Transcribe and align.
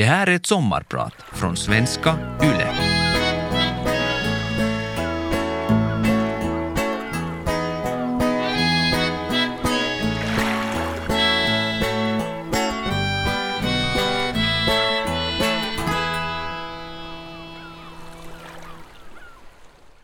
Det 0.00 0.06
här 0.06 0.26
är 0.26 0.36
ett 0.36 0.46
sommarprat 0.46 1.14
från 1.32 1.56
svenska 1.56 2.38
YLE. 2.42 2.74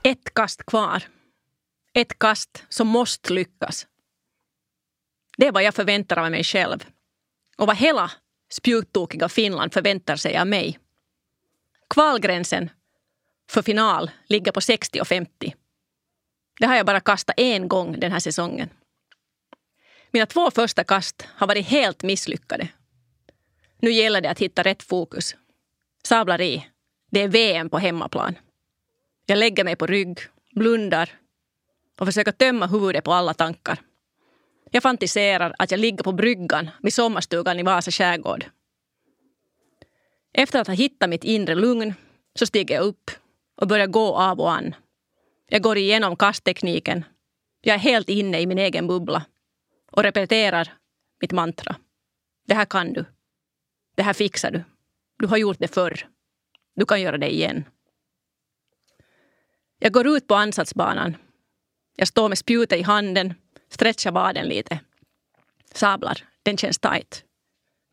Ett 0.03 0.35
kast 0.35 0.67
kvar. 0.67 1.03
Ett 1.93 2.19
kast 2.19 2.65
som 2.69 2.89
måste 2.89 3.33
lyckas. 3.33 3.87
Det 5.37 5.47
är 5.47 5.53
vad 5.53 5.63
jag 5.63 5.75
förväntar 5.75 6.17
av 6.17 6.31
mig 6.31 6.45
själv. 6.45 6.87
Och 7.59 7.67
vad 7.67 7.77
hela 7.77 8.11
spjuttokiga 8.53 9.29
Finland 9.29 9.73
förväntar 9.73 10.17
sig 10.17 10.39
av 10.39 10.47
mig. 10.47 10.79
Kvalgränsen 11.91 12.71
för 13.51 13.63
final 13.63 14.11
ligger 14.27 14.53
på 14.53 14.61
60 14.61 15.01
och 15.01 15.09
50. 15.09 15.55
Det 16.61 16.67
har 16.67 16.77
jag 16.77 16.87
bara 16.87 17.01
kastat 17.01 17.35
en 17.39 17.69
gång 17.69 18.01
den 18.01 18.13
här 18.13 18.21
säsongen. 18.21 18.69
Mina 20.11 20.27
två 20.27 20.51
första 20.51 20.85
kast 20.85 21.27
har 21.35 21.47
varit 21.47 21.67
helt 21.67 22.03
misslyckade. 22.03 22.69
Nu 23.79 23.91
gäller 23.91 24.21
det 24.21 24.31
att 24.31 24.39
hitta 24.39 24.63
rätt 24.63 24.83
fokus. 24.83 25.37
Sablar 26.05 26.41
i. 26.41 26.67
Det 27.11 27.21
är 27.21 27.29
VM 27.29 27.71
på 27.71 27.79
hemmaplan. 27.79 28.39
Jag 29.27 29.39
lägger 29.39 29.65
mig 29.65 29.77
på 29.77 29.87
rygg, 29.87 30.19
blundar 30.53 31.11
och 31.99 32.07
försöker 32.07 32.33
tömma 32.33 32.67
huvudet 32.67 33.05
på 33.05 33.13
alla 33.13 33.35
tankar. 33.35 33.81
Jag 34.71 34.83
fantiserar 34.83 35.55
att 35.59 35.71
jag 35.71 35.81
ligger 35.81 36.05
på 36.05 36.13
bryggan 36.13 36.71
vid 36.83 36.95
sommarstugan 36.95 37.59
i 37.59 37.63
Vasa 37.63 37.91
skärgård. 37.91 38.45
Efter 40.33 40.61
att 40.61 40.67
ha 40.67 40.75
hittat 40.75 41.11
mitt 41.11 41.25
inre 41.25 41.55
lugn 41.55 41.95
så 42.35 42.47
stiger 42.47 42.75
jag 42.75 42.85
upp 42.85 43.11
och 43.57 43.69
börjar 43.69 43.87
gå 43.87 44.17
av 44.17 44.41
och 44.41 44.53
an. 44.53 44.75
Jag 45.47 45.63
går 45.63 45.77
igenom 45.77 46.17
kasttekniken. 46.17 47.05
Jag 47.61 47.75
är 47.75 47.79
helt 47.79 48.09
inne 48.09 48.41
i 48.41 48.47
min 48.47 48.59
egen 48.59 48.87
bubbla 48.87 49.27
och 49.91 50.03
repeterar 50.03 50.73
mitt 51.21 51.33
mantra. 51.33 51.77
Det 52.47 52.55
här 52.55 52.65
kan 52.65 52.93
du. 52.93 53.05
Det 53.95 54.03
här 54.03 54.13
fixar 54.13 54.51
du. 54.51 54.65
Du 55.19 55.27
har 55.27 55.37
gjort 55.37 55.59
det 55.59 55.75
förr. 55.75 56.09
Du 56.75 56.87
kan 56.87 57.01
göra 57.01 57.19
det 57.19 57.35
igen. 57.35 57.65
Jag 59.79 59.93
går 59.93 60.07
ut 60.07 60.27
på 60.27 60.35
ansatsbanan. 60.35 61.17
Jag 61.97 62.09
står 62.09 62.29
med 62.29 62.39
spjutet 62.39 62.79
i 62.79 62.83
handen, 62.83 63.35
Stretcha 63.69 64.11
vaden 64.11 64.49
lite. 64.49 64.79
Sablar, 65.75 66.25
den 66.43 66.57
känns 66.57 66.79
tight. 66.79 67.25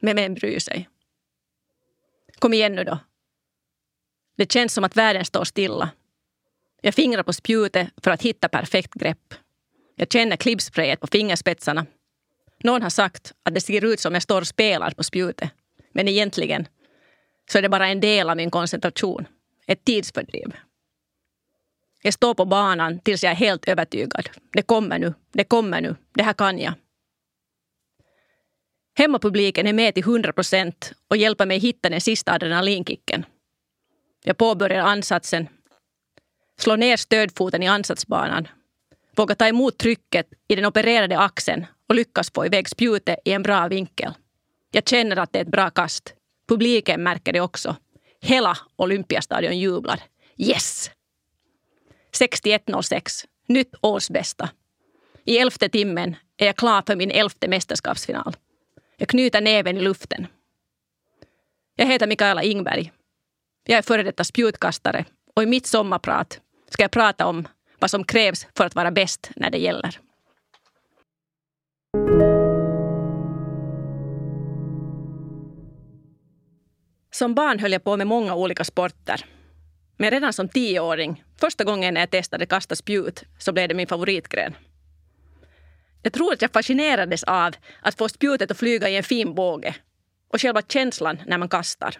Men 0.01 0.15
vem 0.15 0.33
bryr 0.33 0.59
sig? 0.59 0.89
Kom 2.39 2.53
igen 2.53 2.75
nu 2.75 2.83
då. 2.83 2.99
Det 4.37 4.51
känns 4.51 4.73
som 4.73 4.83
att 4.83 4.97
världen 4.97 5.25
står 5.25 5.43
stilla. 5.43 5.89
Jag 6.81 6.93
fingrar 6.93 7.23
på 7.23 7.33
spjutet 7.33 7.89
för 8.03 8.11
att 8.11 8.21
hitta 8.21 8.49
perfekt 8.49 8.93
grepp. 8.93 9.33
Jag 9.95 10.11
känner 10.11 10.35
klibbsprayet 10.35 10.99
på 10.99 11.07
fingerspetsarna. 11.07 11.85
Någon 12.63 12.81
har 12.81 12.89
sagt 12.89 13.33
att 13.43 13.53
det 13.53 13.61
ser 13.61 13.85
ut 13.85 13.99
som 13.99 14.13
jag 14.13 14.23
står 14.23 14.41
och 14.41 14.47
spelar 14.47 14.91
på 14.91 15.03
spjutet. 15.03 15.49
Men 15.91 16.07
egentligen 16.07 16.67
så 17.51 17.57
är 17.57 17.61
det 17.61 17.69
bara 17.69 17.87
en 17.87 17.99
del 17.99 18.29
av 18.29 18.37
min 18.37 18.51
koncentration. 18.51 19.27
Ett 19.67 19.85
tidsfördriv. 19.85 20.53
Jag 22.05 22.13
står 22.13 22.33
på 22.33 22.45
banan 22.45 22.99
tills 22.99 23.23
jag 23.23 23.31
är 23.31 23.35
helt 23.35 23.67
övertygad. 23.67 24.29
Det 24.53 24.61
kommer 24.61 24.99
nu, 24.99 25.13
det 25.31 25.43
kommer 25.43 25.81
nu, 25.81 25.95
det 26.13 26.23
här 26.23 26.33
kan 26.33 26.59
jag. 26.59 26.73
Hemmapubliken 28.97 29.67
är 29.67 29.73
med 29.73 29.93
till 29.93 30.03
100 30.03 30.33
procent 30.33 30.93
och 31.07 31.17
hjälper 31.17 31.45
mig 31.45 31.59
hitta 31.59 31.89
den 31.89 32.01
sista 32.01 32.31
adrenalinkicken. 32.31 33.25
Jag 34.23 34.37
påbörjar 34.37 34.83
ansatsen, 34.83 35.47
slår 36.59 36.77
ner 36.77 36.97
stödfoten 36.97 37.63
i 37.63 37.67
ansatsbanan, 37.67 38.47
vågar 39.15 39.35
ta 39.35 39.47
emot 39.47 39.77
trycket 39.77 40.27
i 40.47 40.55
den 40.55 40.65
opererade 40.65 41.19
axeln 41.19 41.65
och 41.89 41.95
lyckas 41.95 42.31
få 42.31 42.45
iväg 42.45 42.69
spjutet 42.69 43.19
i 43.25 43.31
en 43.31 43.43
bra 43.43 43.67
vinkel. 43.67 44.13
Jag 44.71 44.87
känner 44.87 45.17
att 45.17 45.33
det 45.33 45.39
är 45.39 45.43
ett 45.43 45.51
bra 45.51 45.69
kast. 45.69 46.13
Publiken 46.47 47.03
märker 47.03 47.33
det 47.33 47.41
också. 47.41 47.75
Hela 48.21 48.57
Olympiastadion 48.75 49.59
jublar. 49.59 49.99
Yes! 50.37 50.91
61.06. 52.19 53.25
Nytt 53.47 53.75
årsbästa. 53.81 54.49
I 55.25 55.37
elfte 55.37 55.69
timmen 55.69 56.15
är 56.37 56.45
jag 56.45 56.55
klar 56.55 56.83
för 56.87 56.95
min 56.95 57.11
elfte 57.11 57.47
mästerskapsfinal. 57.47 58.35
Jag 58.97 59.09
knyter 59.09 59.41
näven 59.41 59.77
i 59.77 59.81
luften. 59.81 60.27
Jag 61.75 61.85
heter 61.85 62.07
Mikaela 62.07 62.43
Ingberg. 62.43 62.91
Jag 63.65 63.77
är 63.77 63.81
före 63.81 64.03
detta 64.03 64.23
spjutkastare 64.23 65.05
och 65.35 65.43
i 65.43 65.45
mitt 65.45 65.65
sommarprat 65.65 66.39
ska 66.69 66.83
jag 66.83 66.91
prata 66.91 67.25
om 67.25 67.47
vad 67.79 67.91
som 67.91 68.03
krävs 68.03 68.47
för 68.57 68.65
att 68.65 68.75
vara 68.75 68.91
bäst 68.91 69.31
när 69.35 69.49
det 69.49 69.57
gäller. 69.57 69.99
Som 77.11 77.35
barn 77.35 77.59
höll 77.59 77.71
jag 77.71 77.83
på 77.83 77.97
med 77.97 78.07
många 78.07 78.35
olika 78.35 78.63
sporter. 78.63 79.25
Men 79.97 80.11
redan 80.11 80.33
som 80.33 80.49
tioåring, 80.49 81.23
första 81.39 81.63
gången 81.63 81.93
när 81.93 82.01
jag 82.01 82.09
testade 82.09 82.45
kasta 82.45 82.75
spjut, 82.75 83.23
så 83.39 83.51
blev 83.53 83.69
det 83.69 83.75
min 83.75 83.87
favoritgren. 83.87 84.55
Jag 86.01 86.13
tror 86.13 86.33
att 86.33 86.41
jag 86.41 86.51
fascinerades 86.51 87.23
av 87.23 87.55
att 87.81 87.97
få 87.97 88.09
spjutet 88.09 88.51
att 88.51 88.57
flyga 88.57 88.89
i 88.89 88.97
en 88.97 89.03
fin 89.03 89.35
båge 89.35 89.75
och 90.27 90.41
själva 90.41 90.61
känslan 90.61 91.21
när 91.27 91.37
man 91.37 91.49
kastar. 91.49 91.97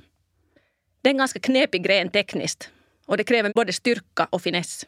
Det 1.01 1.09
är 1.09 1.11
en 1.11 1.17
ganska 1.17 1.39
knepig 1.39 1.83
gren 1.83 2.09
tekniskt 2.09 2.69
och 3.05 3.17
det 3.17 3.23
kräver 3.23 3.51
både 3.55 3.73
styrka 3.73 4.27
och 4.29 4.41
finess. 4.41 4.85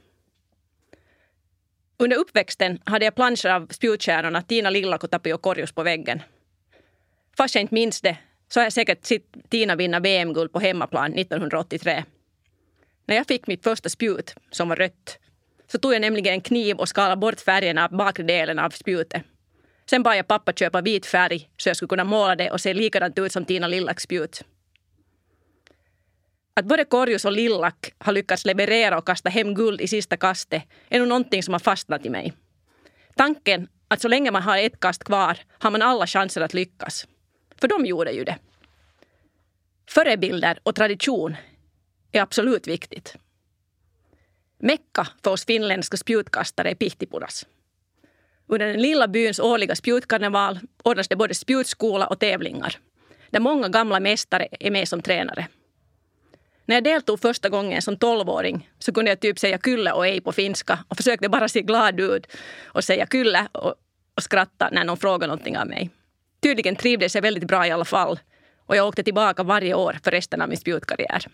Under 1.98 2.18
uppväxten 2.18 2.80
hade 2.86 3.06
jag 3.06 3.16
planscher 3.16 3.50
av 3.50 3.68
spjutkärnorna 3.68 4.42
Tina 4.42 4.70
Lillak 4.70 5.04
och 5.04 5.12
Tapio 5.12 5.38
Korjus 5.38 5.72
på 5.72 5.84
väggen. 5.84 6.22
Fast 7.38 7.56
jag 7.56 7.62
inte 7.62 7.74
minns 7.74 8.02
det 8.02 8.18
så 8.48 8.60
har 8.60 8.66
jag 8.66 8.74
säkert 8.74 9.06
sett 9.06 9.50
Tina 9.50 9.76
vinna 9.76 10.00
VM-guld 10.00 10.54
på 10.54 10.60
hemmaplan 10.60 11.14
1983. 11.14 12.04
När 13.06 13.16
jag 13.16 13.28
fick 13.28 13.48
mitt 13.48 13.64
första 13.64 13.90
spjut, 13.90 14.36
som 14.52 14.70
var 14.70 14.76
rött, 14.76 15.20
så 15.68 15.78
tog 15.78 15.94
jag 15.94 16.02
nämligen 16.02 16.34
en 16.34 16.42
kniv 16.42 16.78
och 16.78 16.90
skalade 16.90 17.16
bort 17.16 17.42
färgen 17.42 17.78
av 17.78 17.92
bakre 17.92 18.24
delen 18.24 18.60
av 18.60 18.70
spjutet. 18.70 19.24
Sen 19.90 20.04
bad 20.04 20.18
jag 20.18 20.28
pappa 20.28 20.54
köpa 20.54 20.82
vit 20.82 21.06
färg 21.06 21.50
så 21.58 21.70
jag 21.70 21.76
skulle 21.76 21.90
kunna 21.90 22.04
måla 22.04 22.36
det 22.36 22.52
och 22.52 22.62
se 22.62 22.74
likadant 22.74 23.20
ut 23.20 23.32
som 23.32 23.46
Tina 23.46 23.68
Lillacks 23.68 24.04
spjut. 24.04 24.42
Att 26.54 26.66
både 26.66 26.86
Korjus 26.86 27.26
och 27.26 27.32
Lillack 27.32 27.94
har 27.98 28.14
lyckats 28.14 28.46
leverera 28.46 28.98
och 28.98 29.06
kasta 29.06 29.30
hem 29.30 29.54
guld 29.54 29.82
i 29.82 29.88
sista 29.88 30.18
kastet 30.18 30.64
är 30.90 31.00
nog 31.00 31.08
någonting 31.08 31.44
som 31.44 31.54
har 31.54 31.60
fastnat 31.60 32.06
i 32.06 32.10
mig. 32.10 32.34
Tanken 33.16 33.68
att 33.88 34.02
så 34.02 34.08
länge 34.08 34.32
man 34.32 34.42
har 34.42 34.58
ett 34.58 34.80
kast 34.80 35.04
kvar 35.04 35.38
har 35.60 35.72
man 35.72 35.82
alla 35.82 36.08
chanser 36.08 36.42
att 36.42 36.54
lyckas. 36.54 37.08
För 37.62 37.68
de 37.68 37.86
gjorde 37.86 38.12
ju 38.12 38.24
det. 38.24 38.38
Förebilder 39.90 40.60
och 40.64 40.76
tradition 40.76 41.36
är 42.16 42.22
absolut 42.22 42.68
viktigt. 42.68 43.16
Mecka 44.58 45.08
för 45.24 45.32
oss 45.32 45.46
finländska 45.46 45.98
spjutkastare 45.98 46.70
är 46.70 46.76
Pihtipudas. 46.76 47.46
Under 48.48 48.68
den 48.68 48.82
lilla 48.82 49.08
byns 49.08 49.40
årliga 49.40 49.76
spjutkarneval 49.76 50.60
ordnas 50.84 51.08
det 51.08 51.16
både 51.16 51.34
spjutskola 51.34 52.08
och 52.08 52.20
tävlingar 52.20 52.78
där 53.30 53.40
många 53.40 53.70
gamla 53.70 54.00
mästare 54.00 54.48
är 54.60 54.72
med 54.72 54.88
som 54.88 55.02
tränare. 55.02 55.48
När 56.66 56.76
jag 56.76 56.84
deltog 56.84 57.20
första 57.20 57.50
gången 57.50 57.82
som 57.82 57.98
tolvåring 57.98 58.70
så 58.80 58.94
kunde 58.94 59.12
jag 59.12 59.20
typ 59.20 59.40
säga 59.40 59.58
kyllä 59.58 59.94
och 59.94 60.08
ej 60.08 60.22
på 60.22 60.32
finska 60.32 60.80
och 60.88 60.98
försökte 60.98 61.30
bara 61.30 61.48
se 61.48 61.62
glad 61.62 62.00
ut 62.00 62.28
och 62.66 62.84
säga 62.84 63.06
kyllä 63.06 63.48
och, 63.52 63.76
och 64.16 64.24
skratta 64.24 64.70
när 64.72 64.84
någon 64.84 64.98
frågade 64.98 65.28
någonting 65.28 65.58
av 65.58 65.68
mig. 65.68 65.90
Tydligen 66.42 66.76
trivdes 66.76 67.16
jag 67.16 67.22
väldigt 67.22 67.48
bra 67.48 67.68
i 67.68 67.72
alla 67.72 67.86
fall 67.86 68.20
och 68.66 68.76
jag 68.76 68.88
åkte 68.88 69.04
tillbaka 69.04 69.44
varje 69.44 69.74
år 69.74 69.98
för 70.04 70.12
resten 70.12 70.42
av 70.42 70.50
min 70.50 70.58
spjutkarriär. 70.58 71.26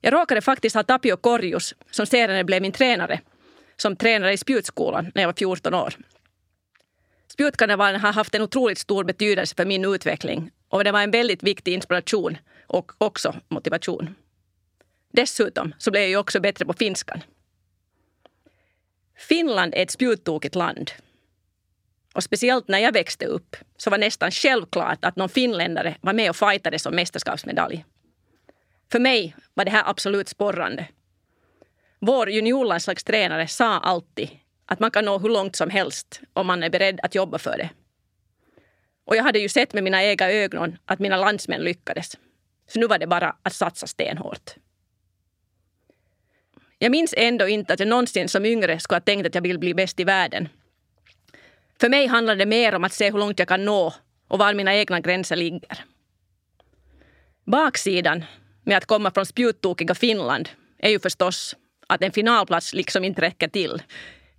Jag 0.00 0.12
råkade 0.12 0.40
faktiskt 0.40 0.76
ha 0.76 0.82
Tapio 0.82 1.16
Korjus, 1.16 1.74
som 1.90 2.06
senare 2.06 2.44
blev 2.44 2.62
min 2.62 2.72
tränare, 2.72 3.20
som 3.76 3.96
tränare 3.96 4.32
i 4.32 4.36
spjutskolan 4.36 5.12
när 5.14 5.22
jag 5.22 5.28
var 5.28 5.34
14 5.34 5.74
år. 5.74 5.94
Spjutkarnevalen 7.28 8.00
har 8.00 8.12
haft 8.12 8.34
en 8.34 8.42
otroligt 8.42 8.78
stor 8.78 9.04
betydelse 9.04 9.54
för 9.54 9.64
min 9.64 9.84
utveckling 9.84 10.50
och 10.68 10.84
det 10.84 10.92
var 10.92 11.02
en 11.02 11.10
väldigt 11.10 11.42
viktig 11.42 11.74
inspiration 11.74 12.38
och 12.66 12.92
också 12.98 13.34
motivation. 13.48 14.14
Dessutom 15.12 15.74
så 15.78 15.90
blev 15.90 16.02
jag 16.02 16.10
ju 16.10 16.16
också 16.16 16.40
bättre 16.40 16.64
på 16.64 16.72
finskan. 16.72 17.20
Finland 19.18 19.74
är 19.74 19.82
ett 19.82 19.90
spjuttokigt 19.90 20.54
land. 20.54 20.90
Och 22.14 22.24
speciellt 22.24 22.68
när 22.68 22.78
jag 22.78 22.92
växte 22.92 23.26
upp 23.26 23.56
så 23.76 23.90
var 23.90 23.98
nästan 23.98 24.30
självklart 24.30 25.04
att 25.04 25.16
någon 25.16 25.28
finländare 25.28 25.96
var 26.00 26.12
med 26.12 26.30
och 26.30 26.36
fightade 26.36 26.78
om 26.86 26.94
mästerskapsmedalj. 26.94 27.84
För 28.92 28.98
mig 28.98 29.36
var 29.54 29.64
det 29.64 29.70
här 29.70 29.84
absolut 29.86 30.28
sporrande. 30.28 30.86
Vår 31.98 32.30
juniorlandslagstränare 32.30 33.46
sa 33.46 33.78
alltid 33.78 34.30
att 34.66 34.80
man 34.80 34.90
kan 34.90 35.04
nå 35.04 35.18
hur 35.18 35.28
långt 35.28 35.56
som 35.56 35.70
helst 35.70 36.20
om 36.32 36.46
man 36.46 36.62
är 36.62 36.70
beredd 36.70 37.00
att 37.02 37.14
jobba 37.14 37.38
för 37.38 37.58
det. 37.58 37.70
Och 39.04 39.16
jag 39.16 39.22
hade 39.22 39.38
ju 39.38 39.48
sett 39.48 39.72
med 39.72 39.84
mina 39.84 40.04
egna 40.04 40.30
ögon 40.30 40.78
att 40.84 40.98
mina 40.98 41.16
landsmän 41.16 41.60
lyckades. 41.60 42.16
Så 42.68 42.78
nu 42.78 42.86
var 42.86 42.98
det 42.98 43.06
bara 43.06 43.36
att 43.42 43.52
satsa 43.52 43.86
stenhårt. 43.86 44.50
Jag 46.78 46.90
minns 46.90 47.14
ändå 47.16 47.48
inte 47.48 47.72
att 47.72 47.80
jag 47.80 47.88
någonsin 47.88 48.28
som 48.28 48.46
yngre 48.46 48.80
skulle 48.80 48.96
ha 48.96 49.00
tänkt 49.00 49.26
att 49.26 49.34
jag 49.34 49.42
vill 49.42 49.58
bli 49.58 49.74
bäst 49.74 50.00
i 50.00 50.04
världen. 50.04 50.48
För 51.80 51.88
mig 51.88 52.06
handlar 52.06 52.36
det 52.36 52.46
mer 52.46 52.74
om 52.74 52.84
att 52.84 52.92
se 52.92 53.10
hur 53.10 53.18
långt 53.18 53.38
jag 53.38 53.48
kan 53.48 53.64
nå 53.64 53.94
och 54.28 54.38
var 54.38 54.54
mina 54.54 54.74
egna 54.74 55.00
gränser 55.00 55.36
ligger. 55.36 55.84
Baksidan 57.44 58.24
med 58.64 58.76
att 58.76 58.86
komma 58.86 59.10
från 59.10 59.26
spjuttokiga 59.26 59.94
Finland 59.94 60.48
är 60.78 60.90
ju 60.90 60.98
förstås 60.98 61.56
att 61.86 62.02
en 62.02 62.12
finalplats 62.12 62.72
liksom 62.72 63.04
inte 63.04 63.20
räcker 63.20 63.48
till. 63.48 63.82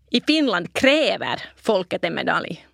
I 0.09 0.21
Finland 0.21 0.73
kräver 0.73 1.41
folket 1.55 2.03
en 2.03 2.15
medalj. 2.15 2.67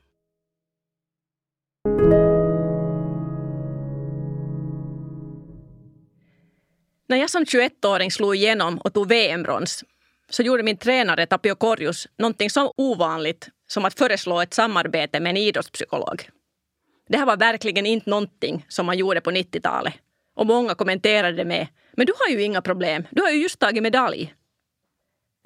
När 7.10 7.18
jag 7.18 7.30
som 7.30 7.44
21-åring 7.44 8.12
slog 8.12 8.36
igenom 8.36 8.78
och 8.78 8.94
tog 8.94 9.08
VM-brons 9.08 9.84
så 10.30 10.44
gjorde 10.44 10.64
min 10.64 10.78
tränare 10.78 11.26
Tapio 11.26 11.56
Korjus 11.56 12.08
någonting 12.18 12.50
så 12.50 12.74
ovanligt 12.78 13.50
som 13.68 13.86
att 13.86 13.98
föreslå 13.98 14.42
ett 14.42 14.54
samarbete 14.54 15.20
med 15.20 15.30
en 15.30 15.38
idrottspsykolog. 15.38 16.30
Det 17.10 17.18
här 17.18 17.26
var 17.26 17.38
verkligen 17.38 17.86
inte 17.86 18.10
någonting 18.10 18.66
som 18.68 18.86
man 18.86 18.98
gjorde 18.98 19.22
på 19.22 19.32
90-talet. 19.32 19.94
Och 20.38 20.48
många 20.48 20.76
kommenterade 20.76 21.46
med 21.46 21.68
“Men 21.92 22.06
du 22.06 22.14
har 22.20 22.28
ju 22.30 22.44
inga 22.44 22.62
problem, 22.62 23.08
du 23.12 23.22
har 23.22 23.30
ju 23.30 23.42
just 23.42 23.60
tagit 23.60 23.84
medalj”. 23.84 24.34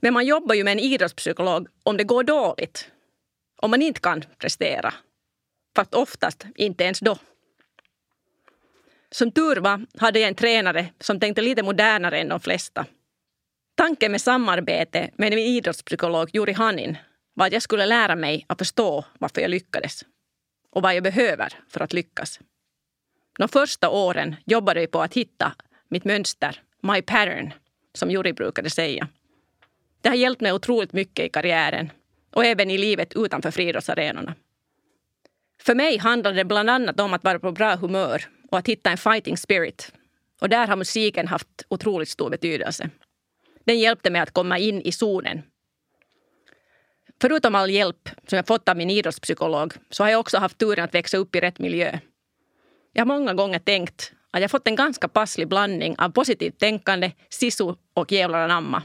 Men 0.01 0.13
man 0.13 0.25
jobbar 0.25 0.55
ju 0.55 0.63
med 0.63 0.71
en 0.71 0.79
idrottspsykolog 0.79 1.67
om 1.83 1.97
det 1.97 2.03
går 2.03 2.23
dåligt. 2.23 2.91
Om 3.61 3.71
man 3.71 3.81
inte 3.81 3.99
kan 3.99 4.23
prestera. 4.37 4.93
Fast 5.75 5.93
oftast 5.93 6.45
inte 6.55 6.83
ens 6.83 6.99
då. 6.99 7.17
Som 9.11 9.31
tur 9.31 9.55
var 9.55 9.85
hade 9.97 10.19
jag 10.19 10.27
en 10.27 10.35
tränare 10.35 10.85
som 10.99 11.19
tänkte 11.19 11.41
lite 11.41 11.63
modernare 11.63 12.19
än 12.19 12.29
de 12.29 12.39
flesta. 12.39 12.85
Tanken 13.75 14.11
med 14.11 14.21
samarbete 14.21 15.09
med 15.15 15.29
min 15.29 15.39
idrottspsykolog, 15.39 16.29
Juri 16.33 16.53
Hanin, 16.53 16.97
var 17.33 17.45
att 17.47 17.53
jag 17.53 17.61
skulle 17.61 17.85
lära 17.85 18.15
mig 18.15 18.45
att 18.49 18.57
förstå 18.57 19.05
varför 19.19 19.41
jag 19.41 19.51
lyckades 19.51 20.05
och 20.69 20.81
vad 20.81 20.95
jag 20.95 21.03
behöver 21.03 21.53
för 21.69 21.79
att 21.79 21.93
lyckas. 21.93 22.39
De 23.39 23.47
första 23.47 23.89
åren 23.89 24.35
jobbade 24.45 24.79
vi 24.79 24.87
på 24.87 25.01
att 25.01 25.13
hitta 25.13 25.53
mitt 25.89 26.05
mönster, 26.05 26.61
my 26.81 27.01
pattern, 27.01 27.53
som 27.93 28.11
Juri 28.11 28.33
brukade 28.33 28.69
säga. 28.69 29.07
Det 30.01 30.09
har 30.09 30.15
hjälpt 30.15 30.41
mig 30.41 30.53
otroligt 30.53 30.93
mycket 30.93 31.25
i 31.25 31.29
karriären 31.29 31.91
och 32.33 32.45
även 32.45 32.71
i 32.71 32.77
livet 32.77 33.13
utanför 33.15 33.51
friidrottsarenorna. 33.51 34.35
För 35.61 35.75
mig 35.75 35.97
handlade 35.97 36.35
det 36.35 36.45
bland 36.45 36.69
annat 36.69 36.99
om 36.99 37.13
att 37.13 37.23
vara 37.23 37.39
på 37.39 37.51
bra 37.51 37.75
humör 37.75 38.25
och 38.51 38.57
att 38.57 38.67
hitta 38.67 38.91
en 38.91 38.97
fighting 38.97 39.37
spirit. 39.37 39.91
Och 40.41 40.49
där 40.49 40.67
har 40.67 40.75
musiken 40.75 41.27
haft 41.27 41.65
otroligt 41.67 42.09
stor 42.09 42.29
betydelse. 42.29 42.89
Den 43.65 43.79
hjälpte 43.79 44.09
mig 44.09 44.21
att 44.21 44.31
komma 44.31 44.57
in 44.57 44.81
i 44.81 44.91
zonen. 44.91 45.41
Förutom 47.21 47.55
all 47.55 47.69
hjälp 47.69 48.09
som 48.27 48.35
jag 48.35 48.47
fått 48.47 48.69
av 48.69 48.77
min 48.77 48.89
idrottspsykolog 48.89 49.73
så 49.89 50.03
har 50.03 50.09
jag 50.09 50.19
också 50.19 50.37
haft 50.37 50.57
turen 50.57 50.85
att 50.85 50.95
växa 50.95 51.17
upp 51.17 51.35
i 51.35 51.39
rätt 51.39 51.59
miljö. 51.59 51.99
Jag 52.93 53.01
har 53.01 53.19
många 53.19 53.33
gånger 53.33 53.59
tänkt 53.59 54.13
att 54.31 54.41
jag 54.41 54.51
fått 54.51 54.67
en 54.67 54.75
ganska 54.75 55.07
passlig 55.07 55.47
blandning 55.47 55.95
av 55.97 56.09
positivt 56.09 56.59
tänkande, 56.59 57.11
sisu 57.29 57.73
och 57.93 58.11
jävlar 58.11 58.39
anamma. 58.39 58.83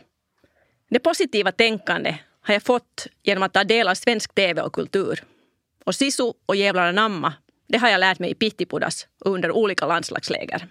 Det 0.91 0.99
positiva 0.99 1.53
tänkande 1.53 2.19
har 2.41 2.55
jag 2.55 2.63
fått 2.63 3.07
genom 3.23 3.43
att 3.43 3.53
ta 3.53 3.65
del 3.65 3.89
av 3.89 3.95
svensk 3.95 4.35
tv 4.35 4.63
och 4.63 4.73
kultur. 4.73 5.25
Och 5.85 5.95
sisu 5.95 6.33
och 6.47 6.57
jävlar 6.57 6.89
anamma, 6.89 7.33
det 7.69 7.79
har 7.79 7.89
jag 7.89 7.99
lärt 7.99 8.19
mig 8.19 8.31
i 8.31 8.35
Pihtipudas 8.35 9.07
och 9.25 9.31
under 9.31 9.51
olika 9.51 9.87
landslagsläger. 9.87 10.69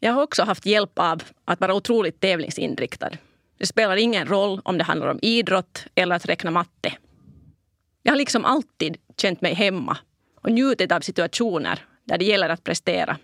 Jag 0.00 0.12
har 0.12 0.22
också 0.22 0.42
haft 0.42 0.66
hjälp 0.66 0.98
av 0.98 1.22
att 1.44 1.60
vara 1.60 1.74
otroligt 1.74 2.20
tävlingsinriktad. 2.20 3.10
Det 3.58 3.66
spelar 3.66 3.96
ingen 3.96 4.26
roll 4.26 4.60
om 4.64 4.78
det 4.78 4.84
handlar 4.84 5.08
om 5.08 5.18
idrott 5.22 5.84
eller 5.94 6.16
att 6.16 6.26
räkna 6.26 6.50
matte. 6.50 6.92
Jag 8.02 8.12
har 8.12 8.18
liksom 8.18 8.44
alltid 8.44 8.96
känt 9.16 9.40
mig 9.40 9.54
hemma 9.54 9.98
och 10.46 10.52
njutit 10.52 10.92
av 10.92 11.00
situationer 11.00 11.84
där 12.04 12.18
det 12.18 12.24
gäller 12.24 12.48
att 12.48 12.64
prestera. 12.64 13.18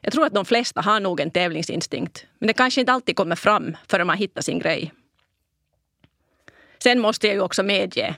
Jag 0.00 0.12
tror 0.12 0.26
att 0.26 0.34
de 0.34 0.44
flesta 0.44 0.80
har 0.80 1.00
nog 1.00 1.20
en 1.20 1.30
tävlingsinstinkt, 1.30 2.26
men 2.38 2.46
det 2.46 2.52
kanske 2.52 2.80
inte 2.80 2.92
alltid 2.92 3.16
kommer 3.16 3.36
fram 3.36 3.76
förrän 3.88 4.06
man 4.06 4.16
hittar 4.16 4.42
sin 4.42 4.58
grej. 4.58 4.92
Sen 6.82 7.00
måste 7.00 7.26
jag 7.26 7.34
ju 7.34 7.40
också 7.40 7.62
medge 7.62 8.16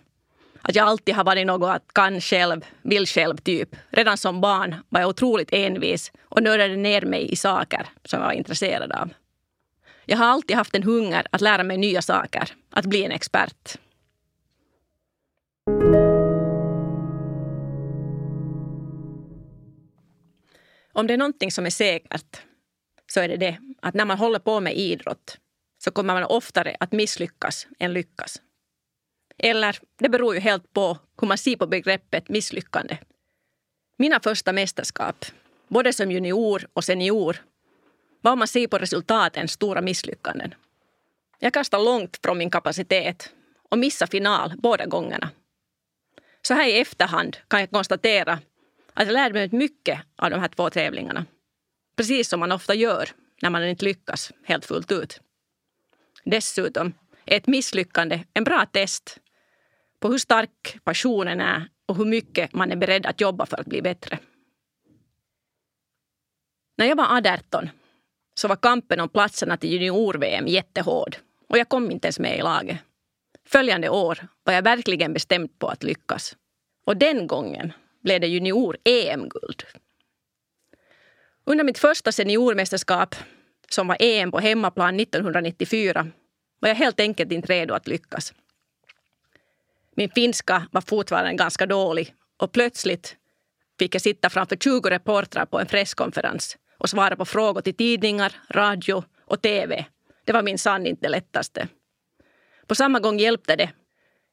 att 0.63 0.75
jag 0.75 0.89
alltid 0.89 1.15
har 1.15 1.25
varit 1.25 1.47
något 1.47 1.77
att 1.77 1.93
kan 1.93 2.21
själv, 2.21 2.65
vill 2.83 3.07
själv 3.07 3.37
typ. 3.37 3.77
Redan 3.91 4.19
som 4.19 4.41
barn 4.41 4.75
var 4.89 5.01
jag 5.01 5.09
otroligt 5.09 5.53
envis 5.53 6.13
och 6.29 6.43
nördade 6.43 6.77
ner 6.77 7.03
mig 7.03 7.33
i 7.33 7.37
saker 7.37 7.87
som 8.05 8.21
jag 8.21 8.27
var 8.27 8.33
intresserad 8.33 8.93
av. 8.93 9.11
Jag 10.07 10.17
har 10.17 10.27
alltid 10.27 10.57
haft 10.57 10.75
en 10.75 10.83
hunger 10.83 11.27
att 11.31 11.41
lära 11.41 11.63
mig 11.63 11.77
nya 11.77 12.03
saker, 12.03 12.51
att 12.71 12.87
bli 12.87 13.05
en 13.05 13.13
expert. 13.13 13.79
Om 20.95 21.07
det 21.07 21.15
är 21.15 21.19
någonting 21.19 21.53
som 21.53 21.67
är 21.67 21.71
säkert 21.71 22.43
så 23.07 23.21
är 23.21 23.29
det 23.29 23.37
det 23.37 23.59
att 23.83 23.95
när 23.95 24.05
man 24.05 24.19
håller 24.19 24.39
på 24.39 24.61
med 24.61 24.77
idrott 24.77 25.39
så 25.85 25.91
kommer 25.91 26.15
man 26.15 26.25
oftare 26.25 26.77
att 26.81 26.93
misslyckas 26.93 27.67
än 27.79 27.93
lyckas. 27.93 28.43
Eller 29.39 29.79
det 29.99 30.09
beror 30.09 30.35
ju 30.35 30.41
helt 30.41 30.73
på 30.73 30.99
hur 31.21 31.29
man 31.29 31.39
ser 31.39 31.57
på 31.57 31.67
begreppet 31.67 32.29
misslyckande. 32.29 32.99
Mina 33.97 34.21
första 34.21 34.53
mästerskap, 34.53 35.25
både 35.69 35.93
som 35.93 36.11
junior 36.11 36.67
och 36.73 36.85
senior, 36.85 37.37
var 38.21 38.33
om 38.33 38.39
man 38.39 38.49
ser 38.49 38.67
på 38.67 38.79
resultaten 38.79 39.49
stora 39.49 39.81
misslyckanden. 39.81 40.55
Jag 41.39 41.53
kastade 41.53 41.85
långt 41.85 42.19
från 42.23 42.39
min 42.39 42.51
kapacitet 42.51 43.33
och 43.71 43.79
missade 43.79 44.11
final 44.11 44.53
båda 44.59 44.87
gångerna. 44.87 45.31
Så 46.43 46.55
här 46.55 46.69
i 46.69 46.81
efterhand 46.81 47.37
kan 47.49 47.61
jag 47.61 47.71
konstatera 47.71 48.39
att 48.95 49.07
jag 49.07 49.13
lärde 49.13 49.35
mig 49.35 49.49
mycket 49.53 50.01
av 50.17 50.31
de 50.31 50.41
här 50.41 50.49
två 50.49 50.71
tävlingarna. 50.71 51.27
Precis 51.97 52.29
som 52.29 52.41
man 52.41 52.53
ofta 52.53 52.75
gör 52.75 53.09
när 53.43 53.51
man 53.51 53.65
inte 53.65 53.85
lyckas 53.85 54.33
helt 54.45 54.65
fullt 54.65 54.93
ut. 54.93 55.21
Dessutom 56.25 56.95
är 57.25 57.37
ett 57.37 57.47
misslyckande 57.47 58.25
en 58.35 58.45
bra 58.45 58.67
test 58.67 59.21
på 60.01 60.09
hur 60.09 60.19
stark 60.19 60.79
passionen 60.85 61.41
är 61.41 61.69
och 61.87 61.97
hur 61.97 62.05
mycket 62.05 62.53
man 62.53 62.73
är 62.73 62.77
beredd 62.77 63.07
att 63.07 63.21
jobba 63.21 63.47
för 63.47 63.61
att 63.61 63.67
bli 63.67 63.83
bättre. 63.83 64.19
När 66.77 66.87
jag 66.87 66.97
var 66.97 67.17
18 67.17 67.71
så 68.35 68.49
var 68.49 68.57
kampen 68.57 69.01
om 69.01 69.09
platserna 69.09 69.57
till 69.57 69.71
junior-VM 69.73 70.47
jättehård 70.47 71.17
och 71.49 71.59
jag 71.59 71.69
kom 71.69 71.91
inte 71.91 72.07
ens 72.07 72.19
med 72.19 72.39
i 72.39 72.43
laget. 72.43 72.79
Följande 73.47 73.89
år 73.89 74.27
var 74.45 74.53
jag 74.53 74.63
verkligen 74.63 75.13
bestämd 75.13 75.59
på 75.59 75.69
att 75.69 75.83
lyckas. 75.83 76.37
Och 76.85 76.97
den 76.97 77.27
gången 77.27 77.73
blev 78.05 78.21
det 78.21 78.27
junior-EM-guld. 78.27 79.65
Under 81.45 81.65
mitt 81.65 81.79
första 81.79 82.13
seniormästerskap, 82.13 83.15
som 83.69 83.89
var 83.89 83.97
EM 84.01 84.31
på 84.31 84.41
hemmaplan 84.41 85.01
1994, 85.01 86.07
var 86.61 86.69
jag 86.69 86.77
helt 86.77 87.01
enkelt 87.01 87.33
inte 87.33 87.53
redo 87.53 87.75
att 87.75 87.89
lyckas. 87.89 88.33
Min 89.97 90.11
finska 90.11 90.69
var 90.73 90.81
fortfarande 90.81 91.35
ganska 91.35 91.67
dålig 91.67 92.15
och 92.37 92.53
plötsligt 92.53 93.17
fick 93.79 93.95
jag 93.95 94.03
sitta 94.03 94.31
framför 94.31 94.57
20 94.57 94.91
reportrar 94.91 95.47
på 95.47 95.61
en 95.61 95.67
presskonferens 95.67 96.57
och 96.79 96.91
svara 96.91 97.17
på 97.17 97.25
frågor 97.25 97.61
till 97.61 97.77
tidningar, 97.77 98.33
radio 98.51 99.05
och 99.25 99.43
tv. 99.43 99.87
Det 100.25 100.33
var 100.33 100.43
minsann 100.43 100.87
inte 100.87 101.07
det 101.07 101.09
lättaste. 101.09 101.69
På 102.67 102.75
samma 102.75 103.01
gång 103.01 103.19
hjälpte 103.19 103.57
det 103.57 103.71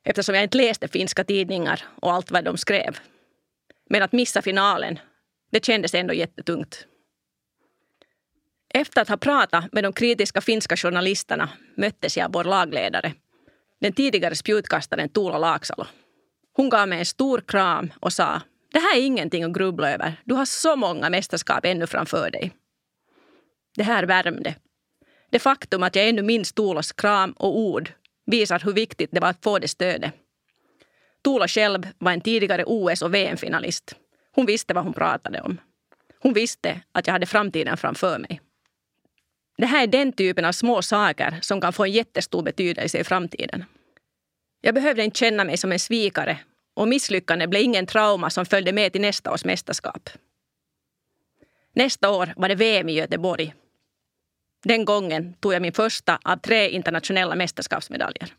eftersom 0.03 0.35
jag 0.35 0.43
inte 0.43 0.57
läste 0.57 0.87
finska 0.87 1.23
tidningar 1.23 1.83
och 2.01 2.13
allt 2.13 2.31
vad 2.31 2.43
de 2.43 2.57
skrev. 2.57 2.97
Men 3.91 4.03
att 4.03 4.11
missa 4.11 4.41
finalen, 4.41 4.99
det 5.51 5.65
kändes 5.65 5.93
ändå 5.93 6.13
jättetungt. 6.13 6.87
Efter 8.73 9.01
att 9.01 9.09
ha 9.09 9.17
pratat 9.17 9.73
med 9.73 9.83
de 9.83 9.93
kritiska 9.93 10.41
finska 10.41 10.77
journalisterna 10.77 11.49
möttes 11.77 12.17
jag 12.17 12.25
av 12.25 12.31
vår 12.31 12.43
lagledare 12.43 13.13
den 13.81 13.93
tidigare 13.93 14.35
spjutkastaren 14.35 15.09
Tuula 15.09 15.37
Laaksalo. 15.37 15.85
Hon 16.53 16.69
gav 16.69 16.87
mig 16.87 16.99
en 16.99 17.05
stor 17.05 17.41
kram 17.47 17.93
och 17.99 18.13
sa 18.13 18.41
det 18.71 18.79
här 18.79 18.97
är 18.97 19.01
ingenting 19.01 19.43
att 19.43 19.53
grubbla 19.53 19.91
över. 19.91 20.21
Du 20.25 20.35
har 20.35 20.45
så 20.45 20.75
många 20.75 21.09
mästerskap 21.09 21.65
ännu 21.65 21.87
framför 21.87 22.31
dig. 22.31 22.51
Det 23.75 23.83
här 23.83 24.03
värmde. 24.03 24.55
Det 25.29 25.39
faktum 25.39 25.83
att 25.83 25.95
jag 25.95 26.09
ännu 26.09 26.21
minns 26.21 26.53
Tuulas 26.53 26.91
kram 26.91 27.31
och 27.31 27.57
ord 27.59 27.91
visar 28.25 28.59
hur 28.59 28.73
viktigt 28.73 29.09
det 29.11 29.19
var 29.19 29.29
att 29.29 29.43
få 29.43 29.59
det 29.59 29.67
stödet. 29.67 30.13
Tuula 31.23 31.47
själv 31.47 31.87
var 31.97 32.11
en 32.11 32.21
tidigare 32.21 32.63
OS 32.65 33.01
och 33.01 33.13
VM-finalist. 33.13 33.95
Hon 34.31 34.45
visste 34.45 34.73
vad 34.73 34.83
hon 34.83 34.93
pratade 34.93 35.41
om. 35.41 35.57
Hon 36.19 36.33
visste 36.33 36.81
att 36.91 37.07
jag 37.07 37.13
hade 37.13 37.25
framtiden 37.25 37.77
framför 37.77 38.19
mig. 38.19 38.41
Det 39.57 39.65
här 39.65 39.83
är 39.83 39.87
den 39.87 40.13
typen 40.13 40.45
av 40.45 40.51
små 40.51 40.81
saker 40.81 41.39
som 41.41 41.61
kan 41.61 41.73
få 41.73 41.83
en 41.83 41.91
jättestor 41.91 42.43
betydelse 42.43 42.99
i 42.99 43.03
framtiden. 43.03 43.65
Jag 44.61 44.75
behövde 44.75 45.03
inte 45.03 45.19
känna 45.19 45.43
mig 45.43 45.57
som 45.57 45.71
en 45.71 45.79
svikare 45.79 46.39
och 46.73 46.87
misslyckandet 46.87 47.49
blev 47.49 47.61
ingen 47.61 47.85
trauma 47.85 48.29
som 48.29 48.45
följde 48.45 48.73
med 48.73 48.91
till 48.91 49.01
nästa 49.01 49.31
års 49.31 49.45
mästerskap. 49.45 50.09
Nästa 51.73 52.09
år 52.09 52.33
var 52.35 52.49
det 52.49 52.55
VM 52.55 52.89
i 52.89 52.93
Göteborg. 52.93 53.53
Den 54.63 54.85
gången 54.85 55.33
tog 55.33 55.53
jag 55.53 55.61
min 55.61 55.73
första 55.73 56.19
av 56.23 56.37
tre 56.37 56.69
internationella 56.69 57.35
mästerskapsmedaljer. 57.35 58.33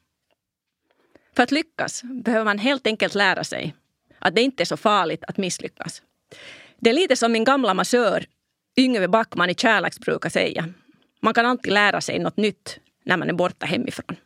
För 1.36 1.42
att 1.42 1.50
lyckas 1.50 2.02
behöver 2.02 2.44
man 2.44 2.58
helt 2.58 2.86
enkelt 2.86 3.14
lära 3.14 3.44
sig 3.44 3.74
att 4.18 4.34
det 4.34 4.42
inte 4.42 4.62
är 4.62 4.64
så 4.64 4.76
farligt 4.76 5.24
att 5.28 5.36
misslyckas. 5.36 6.02
Det 6.80 6.90
är 6.90 6.94
lite 6.94 7.16
som 7.16 7.32
min 7.32 7.44
gamla 7.44 7.74
massör 7.74 8.26
Yngve 8.76 9.08
Backman 9.08 9.50
i 9.50 9.54
Kärlax 9.54 9.98
brukar 9.98 10.30
säga. 10.30 10.68
Man 11.20 11.34
kan 11.34 11.46
alltid 11.46 11.72
lära 11.72 12.00
sig 12.00 12.18
något 12.18 12.36
nytt 12.36 12.78
när 13.04 13.16
man 13.16 13.28
är 13.28 13.32
borta 13.32 13.66
hemifrån. 13.66 14.16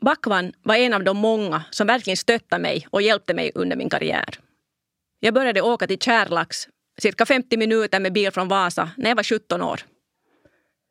Backman 0.00 0.52
var 0.62 0.74
en 0.74 0.94
av 0.94 1.04
de 1.04 1.16
många 1.16 1.64
som 1.70 1.86
verkligen 1.86 2.16
stöttade 2.16 2.62
mig 2.62 2.86
och 2.90 3.02
hjälpte 3.02 3.34
mig 3.34 3.52
under 3.54 3.76
min 3.76 3.90
karriär. 3.90 4.38
Jag 5.20 5.34
började 5.34 5.62
åka 5.62 5.86
till 5.86 5.98
Kärlax 5.98 6.68
cirka 6.98 7.26
50 7.26 7.56
minuter 7.56 8.00
med 8.00 8.12
bil 8.12 8.30
från 8.30 8.48
Vasa 8.48 8.90
när 8.96 9.10
jag 9.10 9.16
var 9.16 9.22
17 9.22 9.62
år. 9.62 9.80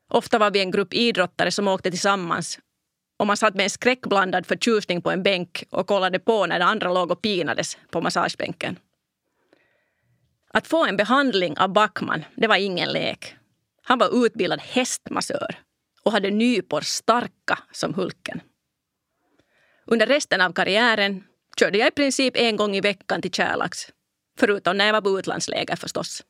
Ofta 0.09 0.39
var 0.39 0.51
vi 0.51 0.59
en 0.59 0.71
grupp 0.71 0.93
idrottare 0.93 1.51
som 1.51 1.67
åkte 1.67 1.91
tillsammans 1.91 2.59
och 3.22 3.28
man 3.28 3.38
satt 3.38 3.56
med 3.56 3.63
en 3.63 3.70
skräckblandad 3.70 4.46
förtjusning 4.46 5.01
på 5.01 5.12
en 5.12 5.24
bänk 5.24 5.63
och 5.70 5.88
kollade 5.88 6.20
på 6.20 6.46
när 6.46 6.60
de 6.60 6.66
andra 6.66 6.94
låg 6.94 7.12
och 7.12 7.22
pinades 7.22 7.78
på 7.90 8.01
massagebänken. 8.01 8.80
Att 10.54 10.68
få 10.68 10.86
en 10.86 10.98
behandling 10.98 11.58
av 11.58 11.74
Backman, 11.74 12.25
det 12.36 12.48
var 12.48 12.56
ingen 12.56 12.90
lek. 12.90 13.36
Han 13.84 14.00
var 14.00 14.25
utbildad 14.25 14.60
hästmassör 14.62 15.56
och 16.04 16.12
hade 16.12 16.32
nypor 16.32 16.82
starka 16.82 17.60
som 17.72 17.94
Hulken. 17.94 18.42
Under 19.86 20.08
resten 20.08 20.42
av 20.42 20.54
karriären 20.54 21.24
körde 21.60 21.78
jag 21.78 21.88
i 21.88 21.92
princip 21.92 22.38
en 22.38 22.56
gång 22.56 22.75
i 22.75 22.82
veckan 22.82 23.22
till 23.22 23.32
Kärlax. 23.32 23.80
Förutom 24.40 24.78
när 24.78 24.86
jag 24.86 24.94
var 24.94 25.01
på 25.01 25.20
utlandsläger 25.20 25.75
förstås. 25.75 26.24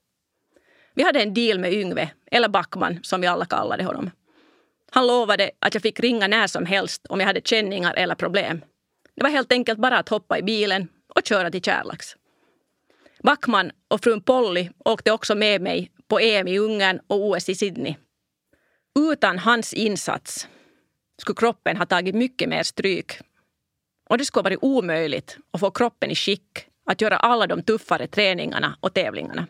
Vi 0.93 1.03
hade 1.03 1.21
en 1.21 1.33
deal 1.33 1.59
med 1.59 1.73
Yngve, 1.73 2.11
eller 2.31 2.49
Backman 2.49 2.99
som 3.03 3.21
vi 3.21 3.27
alla 3.27 3.45
kallade 3.45 3.83
honom. 3.83 4.09
Han 4.93 5.07
lovade 5.07 5.51
att 5.59 5.73
jag 5.73 5.83
fick 5.83 5.99
ringa 5.99 6.27
när 6.27 6.47
som 6.47 6.65
helst 6.65 7.05
om 7.09 7.19
jag 7.19 7.27
hade 7.27 7.41
känningar 7.41 7.93
eller 7.93 8.15
problem. 8.15 8.61
Det 9.15 9.23
var 9.23 9.29
helt 9.29 9.51
enkelt 9.51 9.79
bara 9.79 9.97
att 9.97 10.09
hoppa 10.09 10.37
i 10.39 10.43
bilen 10.43 10.87
och 11.15 11.21
köra 11.25 11.51
till 11.51 11.61
Kärlax. 11.61 12.15
Backman 13.23 13.71
och 13.87 14.03
frun 14.03 14.21
Polly 14.21 14.69
åkte 14.85 15.11
också 15.11 15.35
med 15.35 15.61
mig 15.61 15.91
på 16.07 16.19
EM 16.19 16.47
i 16.47 16.59
Ungern 16.59 16.99
och 17.07 17.29
OS 17.29 17.49
i 17.49 17.55
Sydney. 17.55 17.95
Utan 18.99 19.39
hans 19.39 19.73
insats 19.73 20.47
skulle 21.21 21.35
kroppen 21.35 21.77
ha 21.77 21.85
tagit 21.85 22.15
mycket 22.15 22.49
mer 22.49 22.63
stryk. 22.63 23.19
Och 24.09 24.17
det 24.17 24.25
skulle 24.25 24.43
varit 24.43 24.59
omöjligt 24.61 25.37
att 25.51 25.59
få 25.59 25.71
kroppen 25.71 26.11
i 26.11 26.15
skick 26.15 26.67
att 26.85 27.01
göra 27.01 27.17
alla 27.17 27.47
de 27.47 27.63
tuffare 27.63 28.07
träningarna 28.07 28.77
och 28.79 28.93
tävlingarna. 28.93 29.47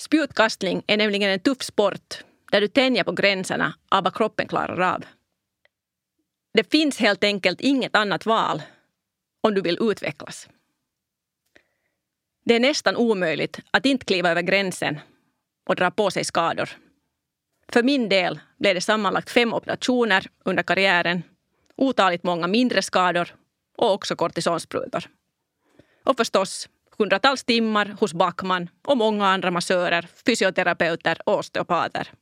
Spjutkastning 0.00 0.82
är 0.86 0.96
nämligen 0.96 1.30
en 1.30 1.40
tuff 1.40 1.62
sport 1.62 2.24
där 2.50 2.60
du 2.60 2.68
tänjer 2.68 3.04
på 3.04 3.12
gränserna 3.12 3.74
av 3.88 4.04
vad 4.04 4.14
kroppen 4.14 4.48
klarar 4.48 4.94
av. 4.94 5.04
Det 6.54 6.70
finns 6.70 6.98
helt 6.98 7.24
enkelt 7.24 7.60
inget 7.60 7.96
annat 7.96 8.26
val 8.26 8.62
om 9.40 9.54
du 9.54 9.60
vill 9.60 9.78
utvecklas. 9.80 10.48
Det 12.44 12.54
är 12.54 12.60
nästan 12.60 12.96
omöjligt 12.96 13.60
att 13.70 13.86
inte 13.86 14.06
kliva 14.06 14.30
över 14.30 14.42
gränsen 14.42 15.00
och 15.68 15.76
dra 15.76 15.90
på 15.90 16.10
sig 16.10 16.24
skador. 16.24 16.68
För 17.72 17.82
min 17.82 18.08
del 18.08 18.40
blev 18.58 18.74
det 18.74 18.80
sammanlagt 18.80 19.30
fem 19.30 19.54
operationer 19.54 20.26
under 20.44 20.62
karriären, 20.62 21.22
otaligt 21.76 22.22
många 22.22 22.46
mindre 22.46 22.82
skador 22.82 23.34
och 23.76 23.92
också 23.92 24.16
kortisonsprutor. 24.16 25.04
Och 26.04 26.16
förstås 26.16 26.68
hundratals 26.98 27.44
timmar 27.44 27.96
hos 28.00 28.14
Backman 28.14 28.68
och 28.86 28.96
många 28.96 29.26
andra 29.26 29.50
massörer, 29.50 30.08
fysioterapeuter 30.26 31.18
och 31.26 31.38
osteopater. 31.38 32.12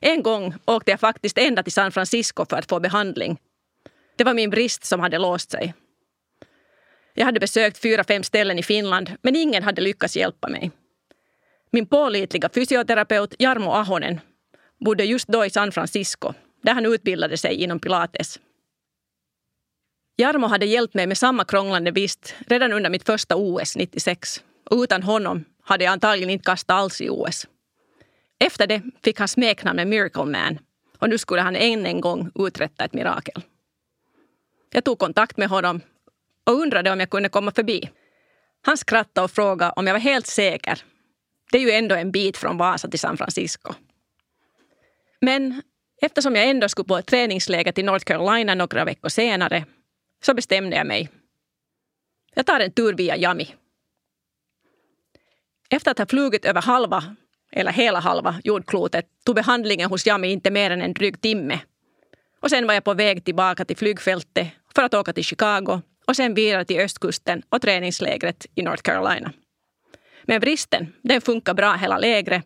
En 0.00 0.22
gång 0.22 0.54
åkte 0.66 0.90
jag 0.90 1.00
faktiskt 1.00 1.38
ända 1.38 1.62
till 1.62 1.72
San 1.72 1.92
Francisco 1.92 2.44
för 2.50 2.56
att 2.56 2.68
få 2.68 2.80
behandling. 2.80 3.38
Det 4.16 4.24
var 4.24 4.34
min 4.34 4.50
brist 4.50 4.84
som 4.84 5.00
hade 5.00 5.18
låst 5.18 5.50
sig. 5.50 5.74
Jag 7.14 7.24
hade 7.24 7.40
besökt 7.40 7.78
fyra, 7.78 8.04
fem 8.04 8.22
ställen 8.22 8.58
i 8.58 8.62
Finland 8.62 9.16
men 9.22 9.36
ingen 9.36 9.62
hade 9.62 9.82
lyckats 9.82 10.16
hjälpa 10.16 10.48
mig. 10.48 10.70
Min 11.70 11.86
pålitliga 11.86 12.48
fysioterapeut 12.54 13.34
Jarmo 13.38 13.70
Ahonen 13.70 14.20
bodde 14.84 15.04
just 15.04 15.28
då 15.28 15.44
i 15.44 15.50
San 15.50 15.72
Francisco 15.72 16.32
där 16.62 16.74
han 16.74 16.86
utbildade 16.86 17.36
sig 17.36 17.54
inom 17.54 17.80
pilates. 17.80 18.40
Jarmo 20.16 20.46
hade 20.46 20.66
hjälpt 20.66 20.94
mig 20.94 21.06
med 21.06 21.18
samma 21.18 21.44
krånglande 21.44 21.90
vist 21.90 22.34
redan 22.46 22.72
under 22.72 22.90
mitt 22.90 23.06
första 23.06 23.36
OS 23.36 23.76
96. 23.76 24.44
Och 24.70 24.82
utan 24.82 25.02
honom 25.02 25.44
hade 25.62 25.84
jag 25.84 25.92
antagligen 25.92 26.30
inte 26.30 26.44
kastat 26.44 26.74
alls 26.74 27.00
i 27.00 27.08
OS. 27.10 27.46
Efter 28.44 28.66
det 28.66 28.82
fick 29.04 29.18
han 29.18 29.28
smeknamnet 29.28 29.88
Miracle 29.88 30.24
Man 30.24 30.58
och 30.98 31.08
nu 31.08 31.18
skulle 31.18 31.42
han 31.42 31.56
än 31.56 31.86
en 31.86 32.00
gång 32.00 32.30
uträtta 32.34 32.84
ett 32.84 32.92
mirakel. 32.92 33.42
Jag 34.70 34.84
tog 34.84 34.98
kontakt 34.98 35.36
med 35.36 35.48
honom 35.48 35.80
och 36.44 36.52
undrade 36.52 36.90
om 36.90 37.00
jag 37.00 37.10
kunde 37.10 37.28
komma 37.28 37.52
förbi. 37.52 37.90
Han 38.62 38.76
skrattade 38.76 39.24
och 39.24 39.30
frågade 39.30 39.72
om 39.76 39.86
jag 39.86 39.94
var 39.94 40.00
helt 40.00 40.26
säker. 40.26 40.84
Det 41.52 41.58
är 41.58 41.62
ju 41.62 41.70
ändå 41.70 41.94
en 41.94 42.12
bit 42.12 42.36
från 42.36 42.56
Vasa 42.56 42.88
till 42.88 43.00
San 43.00 43.16
Francisco. 43.16 43.74
Men 45.20 45.62
eftersom 46.02 46.36
jag 46.36 46.48
ändå 46.48 46.68
skulle 46.68 46.88
på 46.88 46.96
ett 46.96 47.06
träningsläger 47.06 47.72
till 47.72 47.84
North 47.84 48.04
Carolina 48.04 48.54
några 48.54 48.84
veckor 48.84 49.08
senare 49.08 49.64
så 50.22 50.34
bestämde 50.34 50.76
jag 50.76 50.86
mig. 50.86 51.08
Jag 52.34 52.46
tar 52.46 52.60
en 52.60 52.72
tur 52.72 52.94
via 52.94 53.16
Jami. 53.16 53.54
Efter 55.70 55.90
att 55.90 55.98
ha 55.98 56.06
flugit 56.06 56.44
över 56.44 56.62
halva, 56.62 57.16
eller 57.52 57.72
hela 57.72 58.00
halva 58.00 58.40
jordklotet 58.44 59.06
tog 59.24 59.34
behandlingen 59.34 59.90
hos 59.90 60.06
Jami 60.06 60.28
inte 60.28 60.50
mer 60.50 60.70
än 60.70 60.82
en 60.82 60.92
dryg 60.92 61.20
timme. 61.20 61.60
Och 62.40 62.50
sen 62.50 62.66
var 62.66 62.74
jag 62.74 62.84
på 62.84 62.94
väg 62.94 63.24
tillbaka 63.24 63.64
till 63.64 63.76
flygfältet 63.76 64.48
för 64.74 64.82
att 64.82 64.94
åka 64.94 65.12
till 65.12 65.24
Chicago 65.24 65.82
och 66.06 66.16
sen 66.16 66.34
vidare 66.34 66.64
till 66.64 66.80
östkusten 66.80 67.42
och 67.48 67.62
träningslägret 67.62 68.46
i 68.54 68.62
North 68.62 68.82
Carolina. 68.82 69.32
Men 70.24 70.40
bristen, 70.40 70.92
den 71.02 71.20
funkar 71.20 71.54
bra 71.54 71.74
hela 71.74 71.98
lägret 71.98 72.44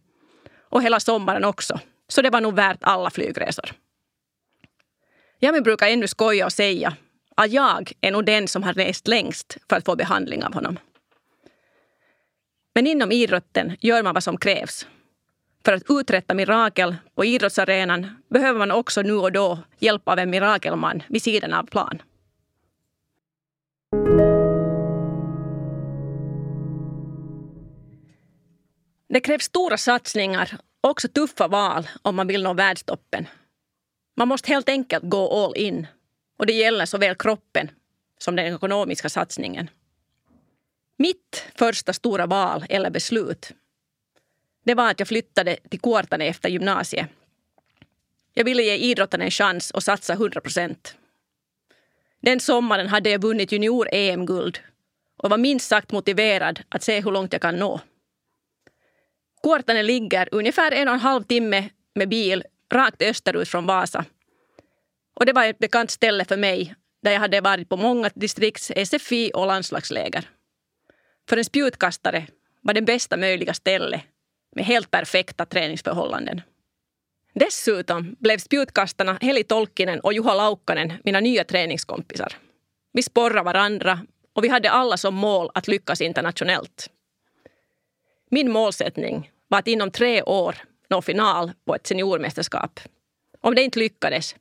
och 0.68 0.82
hela 0.82 1.00
sommaren 1.00 1.44
också. 1.44 1.80
Så 2.08 2.23
det 2.23 2.30
var 2.30 2.40
nog 2.40 2.54
värt 2.54 2.78
alla 2.80 3.11
flygresor. 3.11 3.73
Jami 5.40 5.61
brukar 5.61 5.88
ännu 5.88 6.08
skoja 6.08 6.46
och 6.46 6.52
säga 6.52 6.96
att 7.37 7.50
jag 7.50 7.92
är 8.00 8.11
nog 8.11 8.25
den 8.25 8.49
som 8.49 8.62
har 8.62 8.73
rest 8.73 9.08
längst 9.08 9.56
för 9.68 9.76
att 9.76 9.84
få 9.84 9.96
behandling 9.96 10.44
av 10.44 10.54
honom. 10.54 10.78
Men 12.75 12.87
inom 12.87 13.12
idrotten 13.12 13.76
gör 13.80 14.02
man 14.02 14.14
vad 14.14 14.25
som 14.25 14.37
krävs. 14.37 14.87
För 15.64 15.73
att 15.73 15.83
uträtta 15.88 16.35
mirakel 16.35 16.97
på 17.14 17.25
idrottsarenan 17.25 18.06
behöver 18.30 18.59
man 18.59 18.71
också 18.71 19.02
nu 19.02 19.12
och 19.12 19.33
då 19.33 19.59
hjälp 19.78 20.09
av 20.09 20.18
en 20.18 20.30
mirakelman 20.30 21.02
vid 21.09 21.23
sidan 21.23 21.52
av 21.54 21.66
plan. 21.66 22.02
Det 29.09 29.21
krävs 29.21 29.44
stora 29.44 29.76
satsningar 29.76 30.59
och 30.80 30.90
också 30.90 31.09
tuffa 31.09 31.49
val 31.49 31.88
om 32.02 32.16
man 32.16 32.26
vill 32.26 32.42
nå 32.42 32.54
världstoppen. 32.54 33.28
Man 34.16 34.28
måste 34.28 34.52
helt 34.52 34.68
enkelt 34.68 35.04
gå 35.04 35.44
all 35.44 35.56
in. 35.56 35.87
Och 36.38 36.47
det 36.47 36.52
gäller 36.52 36.87
såväl 36.87 37.14
kroppen 37.14 37.71
som 38.18 38.37
den 38.37 38.54
ekonomiska 38.54 39.09
satsningen. 39.09 39.71
Mitt 40.99 41.47
första 41.54 41.92
stora 41.92 42.26
val 42.26 42.64
eller 42.68 42.90
beslut 42.90 43.52
det 44.64 44.75
var 44.75 44.90
att 44.90 44.99
jag 44.99 45.09
flyttade 45.09 45.56
till 45.71 45.80
Kuortane 45.80 46.26
efter 46.26 46.49
gymnasiet. 46.49 47.09
Jag 48.35 48.44
ville 48.44 48.62
ge 48.62 48.76
idrotten 48.76 49.23
en 49.23 49.30
chans 49.30 49.71
och 49.71 49.83
satsa 49.83 50.12
100 50.12 50.40
procent. 50.40 50.97
Den 52.23 52.40
sommaren 52.40 52.88
hade 52.88 53.11
jag 53.11 53.23
vunnit 53.23 53.52
junior-EM-guld 53.52 54.59
och 55.16 55.30
var 55.30 55.38
minst 55.38 55.68
sagt 55.68 55.92
motiverad 55.92 56.61
att 56.68 56.83
se 56.83 57.00
hur 57.00 57.11
långt 57.11 57.33
jag 57.33 57.42
kan 57.42 57.56
nå. 57.56 57.80
Kuortane 59.42 59.83
ligger 59.83 60.28
ungefär 60.33 60.73
en 60.73 60.88
och 60.88 60.94
en 60.94 61.00
halv 61.00 61.23
timme 61.23 61.68
med 61.94 62.09
bil 62.09 62.44
rakt 62.73 63.02
österut 63.02 63.49
från 63.49 63.66
Vasa. 63.66 64.04
Och 65.14 65.26
det 65.26 65.33
var 65.33 65.44
ett 65.44 65.59
bekant 65.59 65.90
ställe 65.90 66.25
för 66.25 66.37
mig 66.37 66.75
där 67.02 67.12
jag 67.12 67.21
hade 67.21 67.40
varit 67.40 67.68
på 67.68 67.76
många 67.76 68.11
distrikts 68.14 68.73
SFI 68.85 69.30
och 69.35 69.47
landslagsläger. 69.47 70.28
För 71.28 71.37
en 71.37 71.44
spjutkastare 71.44 72.26
var 72.61 72.75
det 72.75 72.83
bästa 72.83 73.16
möjliga 73.16 73.54
stället 73.54 74.02
med 74.54 74.64
helt 74.64 74.90
perfekta 74.90 75.46
träningsförhållanden. 75.46 76.42
Dessutom 77.34 78.16
blev 78.18 78.38
spjutkastarna 78.38 79.18
Heli 79.20 79.44
Tolkinen 79.44 80.00
och 80.00 80.12
Juha 80.12 80.34
Laukkanen 80.34 80.92
mina 81.04 81.20
nya 81.20 81.44
träningskompisar. 81.44 82.32
Vi 82.92 83.02
sporrade 83.02 83.42
varandra 83.42 84.00
och 84.32 84.44
vi 84.44 84.49
hade 84.49 84.70
alla 84.70 84.96
som 84.96 85.14
mål 85.14 85.50
att 85.54 85.68
lyckas 85.68 86.00
internationellt. 86.00 86.90
Min 88.30 88.52
målsättning 88.52 89.30
var 89.49 89.58
att 89.58 89.68
inom 89.68 89.90
tre 89.90 90.23
år 90.23 90.56
nå 90.90 91.02
final 91.02 91.52
på 91.64 91.75
ett 91.75 91.87
seniormästerskap. 91.87 92.80
Om 93.40 93.54
det 93.54 93.62
inte 93.62 93.78
lyckades, 93.78 94.37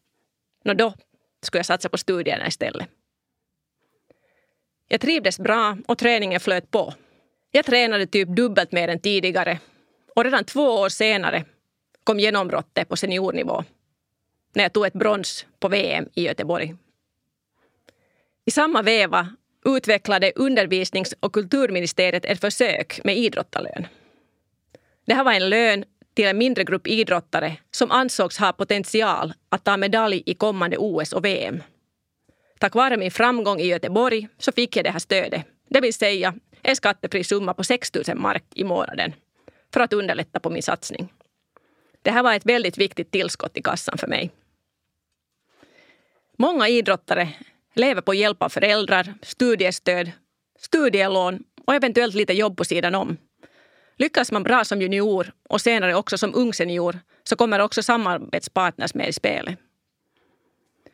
då 0.64 0.94
skulle 1.42 1.60
jag 1.60 1.66
satsa 1.66 1.90
på 1.90 1.98
studierna 1.98 2.48
istället. 2.48 2.88
Jag 4.88 5.02
trivdes 5.02 5.40
bra 5.40 5.78
och 5.88 5.98
träningen 5.98 6.40
flöt 6.40 6.72
på. 6.72 6.94
Jag 7.52 7.66
tränade 7.66 8.08
typ 8.08 8.30
dubbelt 8.30 8.72
mer 8.72 8.88
än 8.88 9.00
tidigare 9.00 9.60
och 10.16 10.24
redan 10.24 10.44
två 10.44 10.64
år 10.64 10.90
senare 10.90 11.46
kom 12.04 12.20
genombrottet 12.20 12.90
på 12.90 12.96
seniornivå 12.96 13.64
när 14.54 14.64
jag 14.64 14.74
tog 14.74 14.86
ett 14.86 14.94
brons 14.94 15.46
på 15.60 15.68
VM 15.68 16.10
i 16.14 16.24
Göteborg. 16.24 16.76
I 18.46 18.52
samma 18.52 18.82
veva 18.82 19.36
utvecklade 19.66 20.32
undervisnings 20.36 21.14
och 21.20 21.34
kulturministeriet 21.34 22.26
ett 22.26 22.42
försök 22.42 23.00
med 23.04 23.18
idrottarlön. 23.18 23.88
Det 25.06 25.14
här 25.14 25.24
var 25.24 25.34
en 25.34 25.50
lön 25.50 25.86
till 26.14 26.26
en 26.26 26.38
mindre 26.38 26.64
grupp 26.64 26.88
idrottare 26.88 27.58
som 27.72 27.92
ansågs 27.92 28.38
ha 28.38 28.54
potential 28.54 29.34
att 29.50 29.64
ta 29.64 29.78
medalj 29.78 30.24
i 30.26 30.34
kommande 30.34 30.78
OS 30.78 31.14
och 31.14 31.26
VM. 31.26 31.64
Tack 32.60 32.76
vare 32.76 32.98
min 32.98 33.12
framgång 33.12 33.60
i 33.60 33.66
Göteborg 33.66 34.28
så 34.38 34.52
fick 34.52 34.76
jag 34.78 34.86
det 34.86 34.92
här 34.92 35.00
stödet, 35.00 35.46
det 35.70 35.82
vill 35.82 35.94
säga 35.94 36.34
en 36.62 36.76
skattefri 36.76 37.24
summa 37.24 37.54
på 37.54 37.64
6 37.64 37.92
000 38.08 38.18
mark 38.18 38.44
i 38.56 38.64
månaden 38.64 39.14
för 39.74 39.80
att 39.80 39.94
underlätta 39.94 40.40
på 40.40 40.50
min 40.50 40.64
satsning. 40.64 41.14
Det 42.02 42.12
här 42.12 42.24
var 42.24 42.34
ett 42.34 42.46
väldigt 42.46 42.78
viktigt 42.78 43.12
tillskott 43.12 43.58
i 43.58 43.62
kassan 43.62 43.98
för 43.98 44.08
mig. 44.08 44.32
Många 46.38 46.68
idrottare 46.68 47.30
lever 47.74 48.02
på 48.02 48.14
hjälp 48.14 48.44
av 48.44 48.50
föräldrar, 48.50 49.14
studiestöd, 49.22 50.12
studielån 50.60 51.44
och 51.66 51.76
eventuellt 51.76 52.16
lite 52.16 52.34
jobb 52.34 52.58
på 52.58 52.66
sidan 52.66 52.96
om. 52.96 53.18
Lyckas 53.98 54.32
man 54.32 54.44
bra 54.44 54.66
som 54.66 54.82
junior 54.82 55.34
och 55.50 55.62
senare 55.62 55.96
också 55.96 56.18
som 56.18 56.36
ung 56.36 56.54
senior 56.54 57.00
så 57.24 57.36
kommer 57.36 57.60
också 57.60 57.84
samarbetspartners 57.84 58.94
med 58.94 59.10
i 59.10 59.14
spelet. 59.14 59.60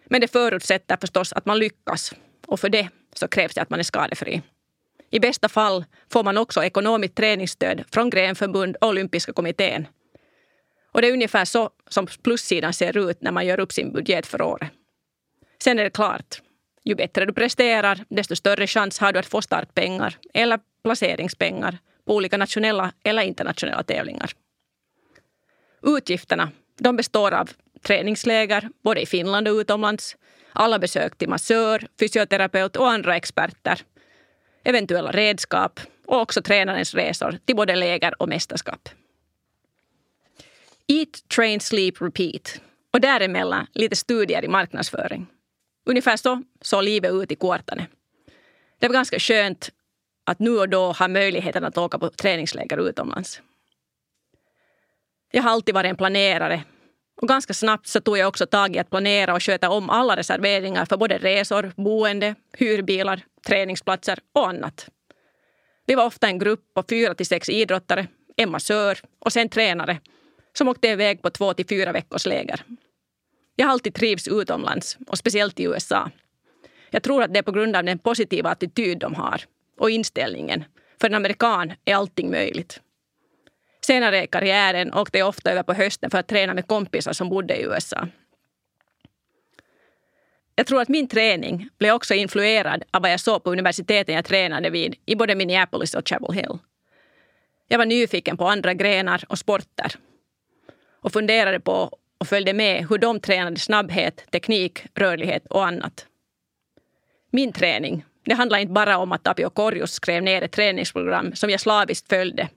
Men 0.05 0.21
det 0.21 0.27
förutsätter 0.27 0.97
förstås 1.01 1.33
att 1.33 1.45
man 1.45 1.59
lyckas 1.59 2.13
och 2.47 2.59
för 2.59 2.69
det 2.69 2.89
så 3.13 3.27
krävs 3.27 3.53
det 3.53 3.61
att 3.61 3.69
man 3.69 3.79
är 3.79 3.83
skadefri. 3.83 4.41
I 5.11 5.19
bästa 5.19 5.49
fall 5.49 5.85
får 6.11 6.23
man 6.23 6.37
också 6.37 6.63
ekonomiskt 6.63 7.15
träningsstöd 7.15 7.83
från 7.91 8.09
grenförbund 8.09 8.75
och 8.81 8.87
olympiska 8.87 9.33
kommittén. 9.33 9.87
Och 10.91 11.01
det 11.01 11.07
är 11.07 11.13
ungefär 11.13 11.45
så 11.45 11.69
som 11.89 12.07
plussidan 12.23 12.73
ser 12.73 13.09
ut 13.09 13.21
när 13.21 13.31
man 13.31 13.45
gör 13.45 13.59
upp 13.59 13.71
sin 13.71 13.91
budget 13.91 14.27
för 14.27 14.41
året. 14.41 14.69
Sen 15.63 15.79
är 15.79 15.83
det 15.83 15.89
klart, 15.89 16.41
ju 16.83 16.95
bättre 16.95 17.25
du 17.25 17.33
presterar, 17.33 18.05
desto 18.09 18.35
större 18.35 18.67
chans 18.67 18.99
har 18.99 19.13
du 19.13 19.19
att 19.19 19.25
få 19.25 19.41
startpengar 19.41 20.17
eller 20.33 20.59
placeringspengar 20.83 21.77
på 22.05 22.15
olika 22.15 22.37
nationella 22.37 22.91
eller 23.03 23.23
internationella 23.23 23.83
tävlingar. 23.83 24.31
Utgifterna 25.81 26.51
de 26.79 26.95
består 26.95 27.31
av 27.31 27.49
träningsläger 27.81 28.69
både 28.83 29.01
i 29.01 29.05
Finland 29.05 29.47
och 29.47 29.55
utomlands, 29.55 30.15
alla 30.53 30.79
besök 30.79 31.17
till 31.17 31.29
massör, 31.29 31.87
fysioterapeut 31.99 32.75
och 32.75 32.89
andra 32.89 33.15
experter, 33.15 33.81
eventuella 34.69 35.11
redskap 35.11 35.79
och 36.05 36.21
också 36.21 36.41
tränarens 36.41 36.93
resor 36.93 37.39
till 37.45 37.55
både 37.55 37.75
läger 37.75 38.21
och 38.21 38.29
mästerskap. 38.29 38.89
Eat, 40.87 41.29
train, 41.35 41.59
sleep, 41.59 42.01
repeat. 42.01 42.61
Och 42.93 43.01
däremellan 43.01 43.67
lite 43.73 43.95
studier 43.95 44.45
i 44.45 44.47
marknadsföring. 44.47 45.27
Ungefär 45.85 46.17
så 46.17 46.43
såg 46.61 46.83
livet 46.83 47.11
ut 47.11 47.31
i 47.31 47.35
Kuortane. 47.35 47.87
Det 48.79 48.87
var 48.87 48.93
ganska 48.93 49.19
skönt 49.19 49.69
att 50.23 50.39
nu 50.39 50.57
och 50.57 50.69
då 50.69 50.91
ha 50.91 51.07
möjligheten 51.07 51.63
att 51.63 51.77
åka 51.77 51.99
på 51.99 52.09
träningsläger 52.09 52.89
utomlands. 52.89 53.41
Jag 55.31 55.43
har 55.43 55.51
alltid 55.51 55.75
varit 55.75 55.89
en 55.89 55.95
planerare 55.95 56.63
och 57.21 57.27
ganska 57.27 57.53
snabbt 57.53 57.87
så 57.87 58.01
tog 58.01 58.17
jag 58.17 58.27
också 58.27 58.45
tag 58.45 58.75
i 58.75 58.79
att 58.79 58.89
planera 58.89 59.33
och 59.33 59.43
sköta 59.43 59.69
om 59.69 59.89
alla 59.89 60.15
reserveringar 60.15 60.85
för 60.85 60.97
både 60.97 61.17
resor, 61.17 61.71
boende, 61.75 62.35
hyrbilar, 62.57 63.21
träningsplatser 63.47 64.19
och 64.33 64.49
annat. 64.49 64.89
Vi 65.85 65.95
var 65.95 66.05
ofta 66.05 66.27
en 66.27 66.39
grupp 66.39 66.73
på 66.73 66.83
fyra 66.89 67.13
till 67.13 67.25
sex 67.25 67.49
idrottare, 67.49 68.07
en 68.35 68.51
massör 68.51 68.99
och 69.19 69.33
sen 69.33 69.49
tränare 69.49 69.99
som 70.53 70.67
åkte 70.67 70.87
iväg 70.87 71.21
på 71.21 71.29
två 71.29 71.53
till 71.53 71.67
fyra 71.67 71.91
veckors 71.91 72.25
läger. 72.25 72.63
Jag 73.55 73.65
har 73.65 73.71
alltid 73.71 73.93
trivts 73.93 74.27
utomlands 74.27 74.97
och 75.07 75.17
speciellt 75.17 75.59
i 75.59 75.63
USA. 75.63 76.11
Jag 76.89 77.03
tror 77.03 77.23
att 77.23 77.33
det 77.33 77.39
är 77.39 77.43
på 77.43 77.51
grund 77.51 77.75
av 77.75 77.83
den 77.83 77.99
positiva 77.99 78.49
attityd 78.49 78.97
de 78.97 79.15
har 79.15 79.41
och 79.77 79.89
inställningen. 79.89 80.63
För 81.01 81.07
en 81.07 81.15
amerikan 81.15 81.73
är 81.85 81.95
allting 81.95 82.31
möjligt. 82.31 82.81
Senare 83.81 84.23
i 84.23 84.27
karriären 84.27 84.93
åkte 84.93 85.17
jag 85.17 85.27
ofta 85.27 85.51
över 85.51 85.63
på 85.63 85.73
hösten 85.73 86.09
för 86.09 86.17
att 86.17 86.27
träna 86.27 86.53
med 86.53 86.67
kompisar 86.67 87.13
som 87.13 87.29
bodde 87.29 87.55
i 87.55 87.63
USA. 87.63 88.07
Jag 90.55 90.67
tror 90.67 90.81
att 90.81 90.89
min 90.89 91.07
träning 91.07 91.69
blev 91.77 91.93
också 91.93 92.13
influerad 92.13 92.83
av 92.91 93.01
vad 93.01 93.11
jag 93.11 93.19
såg 93.19 93.43
på 93.43 93.51
universiteten 93.51 94.15
jag 94.15 94.25
tränade 94.25 94.69
vid 94.69 94.95
i 95.05 95.15
både 95.15 95.35
Minneapolis 95.35 95.93
och 95.93 96.09
Chapel 96.09 96.35
Hill. 96.35 96.57
Jag 97.67 97.77
var 97.77 97.85
nyfiken 97.85 98.37
på 98.37 98.47
andra 98.47 98.73
grenar 98.73 99.23
och 99.27 99.39
sporter 99.39 99.95
och 101.01 101.13
funderade 101.13 101.59
på 101.59 101.97
och 102.17 102.27
följde 102.27 102.53
med 102.53 102.87
hur 102.89 102.97
de 102.97 103.19
tränade 103.19 103.59
snabbhet, 103.59 104.25
teknik, 104.31 104.85
rörlighet 104.95 105.47
och 105.47 105.67
annat. 105.67 106.05
Min 107.31 107.53
träning 107.53 108.05
det 108.25 108.33
handlar 108.33 108.57
inte 108.57 108.73
bara 108.73 108.97
om 108.97 109.11
att 109.11 109.23
Tapio 109.23 109.49
Korjus 109.49 109.91
skrev 109.91 110.23
ner 110.23 110.41
ett 110.41 110.51
träningsprogram 110.51 111.35
som 111.35 111.49
jag 111.49 111.59
slaviskt 111.59 112.09
följde. 112.09 112.49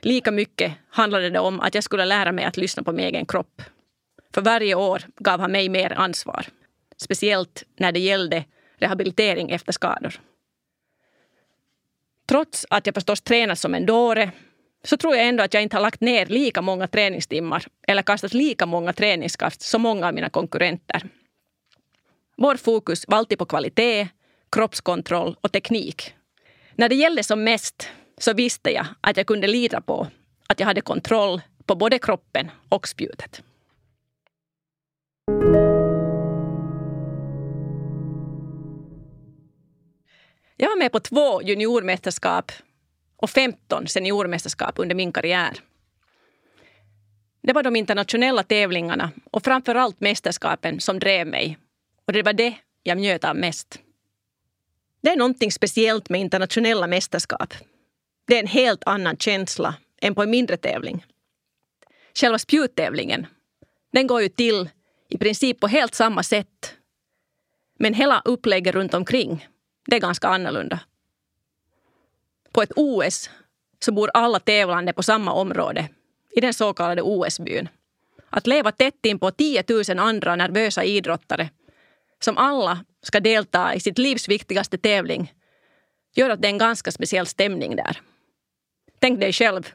Lika 0.00 0.30
mycket 0.30 0.72
handlade 0.90 1.30
det 1.30 1.38
om 1.38 1.60
att 1.60 1.74
jag 1.74 1.84
skulle 1.84 2.04
lära 2.04 2.32
mig 2.32 2.44
att 2.44 2.56
lyssna 2.56 2.82
på 2.82 2.92
min 2.92 3.04
egen 3.04 3.26
kropp. 3.26 3.62
För 4.34 4.40
varje 4.42 4.74
år 4.74 5.02
gav 5.16 5.40
han 5.40 5.52
mig 5.52 5.68
mer 5.68 5.92
ansvar. 5.92 6.46
Speciellt 6.96 7.64
när 7.76 7.92
det 7.92 8.00
gällde 8.00 8.44
rehabilitering 8.76 9.50
efter 9.50 9.72
skador. 9.72 10.20
Trots 12.28 12.66
att 12.70 12.86
jag 12.86 12.94
förstås 12.94 13.20
tränat 13.20 13.58
som 13.58 13.74
en 13.74 13.86
dåre 13.86 14.30
så 14.84 14.96
tror 14.96 15.16
jag 15.16 15.26
ändå 15.28 15.44
att 15.44 15.54
jag 15.54 15.62
inte 15.62 15.76
har 15.76 15.82
lagt 15.82 16.00
ner 16.00 16.26
lika 16.26 16.62
många 16.62 16.86
träningstimmar 16.86 17.66
eller 17.86 18.02
kastat 18.02 18.34
lika 18.34 18.66
många 18.66 18.92
träningskast 18.92 19.62
som 19.62 19.82
många 19.82 20.06
av 20.06 20.14
mina 20.14 20.30
konkurrenter. 20.30 21.08
Vår 22.36 22.56
fokus 22.56 23.04
var 23.08 23.18
alltid 23.18 23.38
på 23.38 23.46
kvalitet, 23.46 24.08
kroppskontroll 24.52 25.36
och 25.40 25.52
teknik. 25.52 26.14
När 26.74 26.88
det 26.88 26.94
gällde 26.94 27.22
som 27.22 27.44
mest 27.44 27.88
så 28.18 28.32
visste 28.32 28.70
jag 28.70 28.86
att 29.00 29.16
jag 29.16 29.26
kunde 29.26 29.46
lita 29.46 29.80
på 29.80 30.06
att 30.46 30.60
jag 30.60 30.66
hade 30.66 30.80
kontroll 30.80 31.40
på 31.66 31.74
både 31.74 31.98
kroppen 31.98 32.50
och 32.68 32.88
spjutet. 32.88 33.42
Jag 40.56 40.68
var 40.68 40.78
med 40.78 40.92
på 40.92 41.00
två 41.00 41.42
juniormästerskap 41.42 42.52
och 43.16 43.30
15 43.30 43.86
seniormästerskap 43.86 44.78
under 44.78 44.94
min 44.94 45.12
karriär. 45.12 45.60
Det 47.42 47.52
var 47.52 47.62
de 47.62 47.76
internationella 47.76 48.42
tävlingarna 48.42 49.10
och 49.30 49.44
framför 49.44 49.74
allt 49.74 50.00
mästerskapen 50.00 50.80
som 50.80 50.98
drev 50.98 51.26
mig. 51.26 51.58
Och 52.06 52.12
det 52.12 52.22
var 52.22 52.32
det 52.32 52.54
jag 52.82 52.98
njöt 52.98 53.24
av 53.24 53.36
mest. 53.36 53.78
Det 55.00 55.10
är 55.10 55.16
någonting 55.16 55.52
speciellt 55.52 56.08
med 56.08 56.20
internationella 56.20 56.86
mästerskap. 56.86 57.54
Det 58.28 58.34
är 58.34 58.40
en 58.40 58.46
helt 58.46 58.82
annan 58.86 59.16
känsla 59.16 59.74
än 60.00 60.14
på 60.14 60.22
en 60.22 60.30
mindre 60.30 60.56
tävling. 60.56 61.06
Själva 62.14 62.38
spjuttävlingen, 62.38 63.26
den 63.92 64.06
går 64.06 64.22
ju 64.22 64.28
till 64.28 64.68
i 65.08 65.18
princip 65.18 65.60
på 65.60 65.66
helt 65.66 65.94
samma 65.94 66.22
sätt. 66.22 66.74
Men 67.78 67.94
hela 67.94 68.22
upplägget 68.24 68.74
runt 68.74 68.94
omkring, 68.94 69.48
det 69.86 69.96
är 69.96 70.00
ganska 70.00 70.28
annorlunda. 70.28 70.80
På 72.52 72.62
ett 72.62 72.72
OS 72.76 73.30
så 73.78 73.92
bor 73.92 74.10
alla 74.14 74.40
tävlande 74.40 74.92
på 74.92 75.02
samma 75.02 75.32
område, 75.32 75.88
i 76.30 76.40
den 76.40 76.54
så 76.54 76.72
kallade 76.72 77.02
OS-byn. 77.02 77.68
Att 78.30 78.46
leva 78.46 78.72
tätt 78.72 79.06
in 79.06 79.18
på 79.18 79.30
10 79.30 79.64
000 79.88 79.98
andra 79.98 80.36
nervösa 80.36 80.84
idrottare 80.84 81.50
som 82.20 82.38
alla 82.38 82.84
ska 83.02 83.20
delta 83.20 83.74
i 83.74 83.80
sitt 83.80 83.98
livs 83.98 84.28
viktigaste 84.28 84.78
tävling 84.78 85.32
gör 86.14 86.30
att 86.30 86.42
det 86.42 86.48
är 86.48 86.52
en 86.52 86.58
ganska 86.58 86.92
speciell 86.92 87.26
stämning 87.26 87.76
där. 87.76 88.00
Tänk 88.98 89.20
dig 89.20 89.32
själv, 89.32 89.72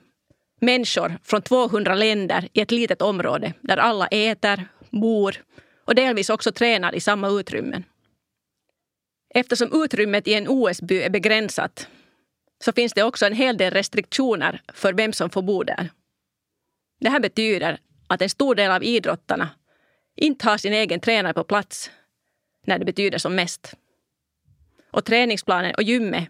människor 0.62 1.20
från 1.24 1.42
200 1.42 1.96
länder 1.96 2.50
i 2.54 2.62
ett 2.62 2.72
litet 2.72 3.02
område 3.02 3.54
där 3.62 3.78
alla 3.78 4.08
äter, 4.08 4.68
bor 4.90 5.36
och 5.86 5.96
delvis 5.96 6.30
också 6.30 6.52
tränar 6.52 6.96
i 6.96 7.00
samma 7.00 7.30
utrymmen. 7.30 7.84
Eftersom 9.36 9.84
utrymmet 9.84 10.28
i 10.28 10.34
en 10.34 10.48
OS-by 10.48 11.02
är 11.02 11.10
begränsat 11.10 11.88
så 12.64 12.74
finns 12.74 12.94
det 12.94 13.04
också 13.04 13.26
en 13.26 13.34
hel 13.34 13.58
del 13.58 13.74
restriktioner 13.74 14.62
för 14.74 14.94
vem 14.94 15.14
som 15.14 15.30
får 15.30 15.42
bo 15.42 15.64
där. 15.64 15.90
Det 17.00 17.10
här 17.10 17.20
betyder 17.20 17.80
att 18.08 18.22
en 18.22 18.30
stor 18.30 18.56
del 18.56 18.72
av 18.72 18.84
idrottarna 18.84 19.50
inte 20.16 20.50
har 20.50 20.58
sin 20.58 20.74
egen 20.74 21.00
tränare 21.00 21.34
på 21.34 21.44
plats 21.44 21.92
när 22.66 22.80
det 22.80 22.86
betyder 22.86 23.18
som 23.18 23.36
mest. 23.36 23.74
Och 24.92 25.06
träningsplanen 25.06 25.76
och 25.76 25.84
gymmet, 25.84 26.30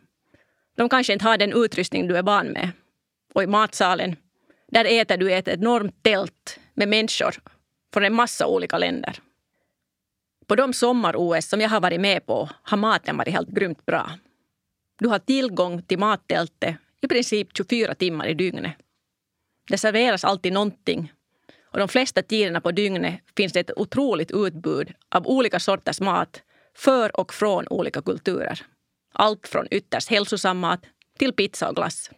de 0.75 0.89
kanske 0.89 1.13
inte 1.13 1.25
har 1.25 1.38
den 1.38 1.53
utrustning 1.53 2.08
du 2.08 2.17
är 2.17 2.23
van 2.23 2.47
med. 2.47 2.71
Och 3.34 3.43
i 3.43 3.48
matsalen, 3.48 4.15
där 4.72 4.86
äter 4.86 5.17
du 5.17 5.32
i 5.32 5.34
ett 5.34 5.48
enormt 5.48 6.04
tält 6.04 6.60
med 6.74 6.88
människor 6.88 7.36
från 7.93 8.06
en 8.06 8.13
massa 8.13 8.48
olika 8.48 8.78
länder. 8.78 9.19
På 10.48 10.56
de 10.56 10.74
sommar-OS 10.74 11.50
som 11.50 11.62
jag 11.62 11.69
har 11.69 11.82
varit 11.82 12.02
med 12.02 12.26
på 12.26 12.50
har 12.63 12.78
maten 12.78 13.17
varit 13.17 13.34
helt 13.34 13.50
grymt 13.50 13.86
bra. 13.86 14.12
Du 15.00 15.08
har 15.08 15.19
tillgång 15.19 15.82
till 15.82 16.00
mattältet 16.00 16.76
i 17.02 17.08
princip 17.08 17.58
24 17.58 17.96
timmar 17.96 18.28
i 18.28 18.34
dygnet. 18.34 18.74
Det 19.69 19.78
serveras 19.78 20.24
alltid 20.24 20.54
någonting 20.54 21.12
och 21.74 21.80
de 21.80 21.88
flesta 21.88 22.22
tiderna 22.22 22.62
på 22.62 22.72
dygnet 22.72 23.19
finns 23.38 23.54
det 23.54 23.60
ett 23.60 23.78
otroligt 23.78 24.32
utbud 24.32 24.93
av 25.10 25.28
olika 25.28 25.60
sorters 25.60 26.00
mat 26.00 26.41
för 26.76 27.19
och 27.19 27.34
från 27.34 27.67
olika 27.67 28.02
kulturer. 28.02 28.65
Allt 29.13 29.48
från 29.48 29.67
ytterst 29.72 30.10
hälsosam 30.10 30.60
mat 30.60 30.80
till 31.19 31.34
pizza 31.34 31.69
och 31.69 31.76
glass. 31.76 32.10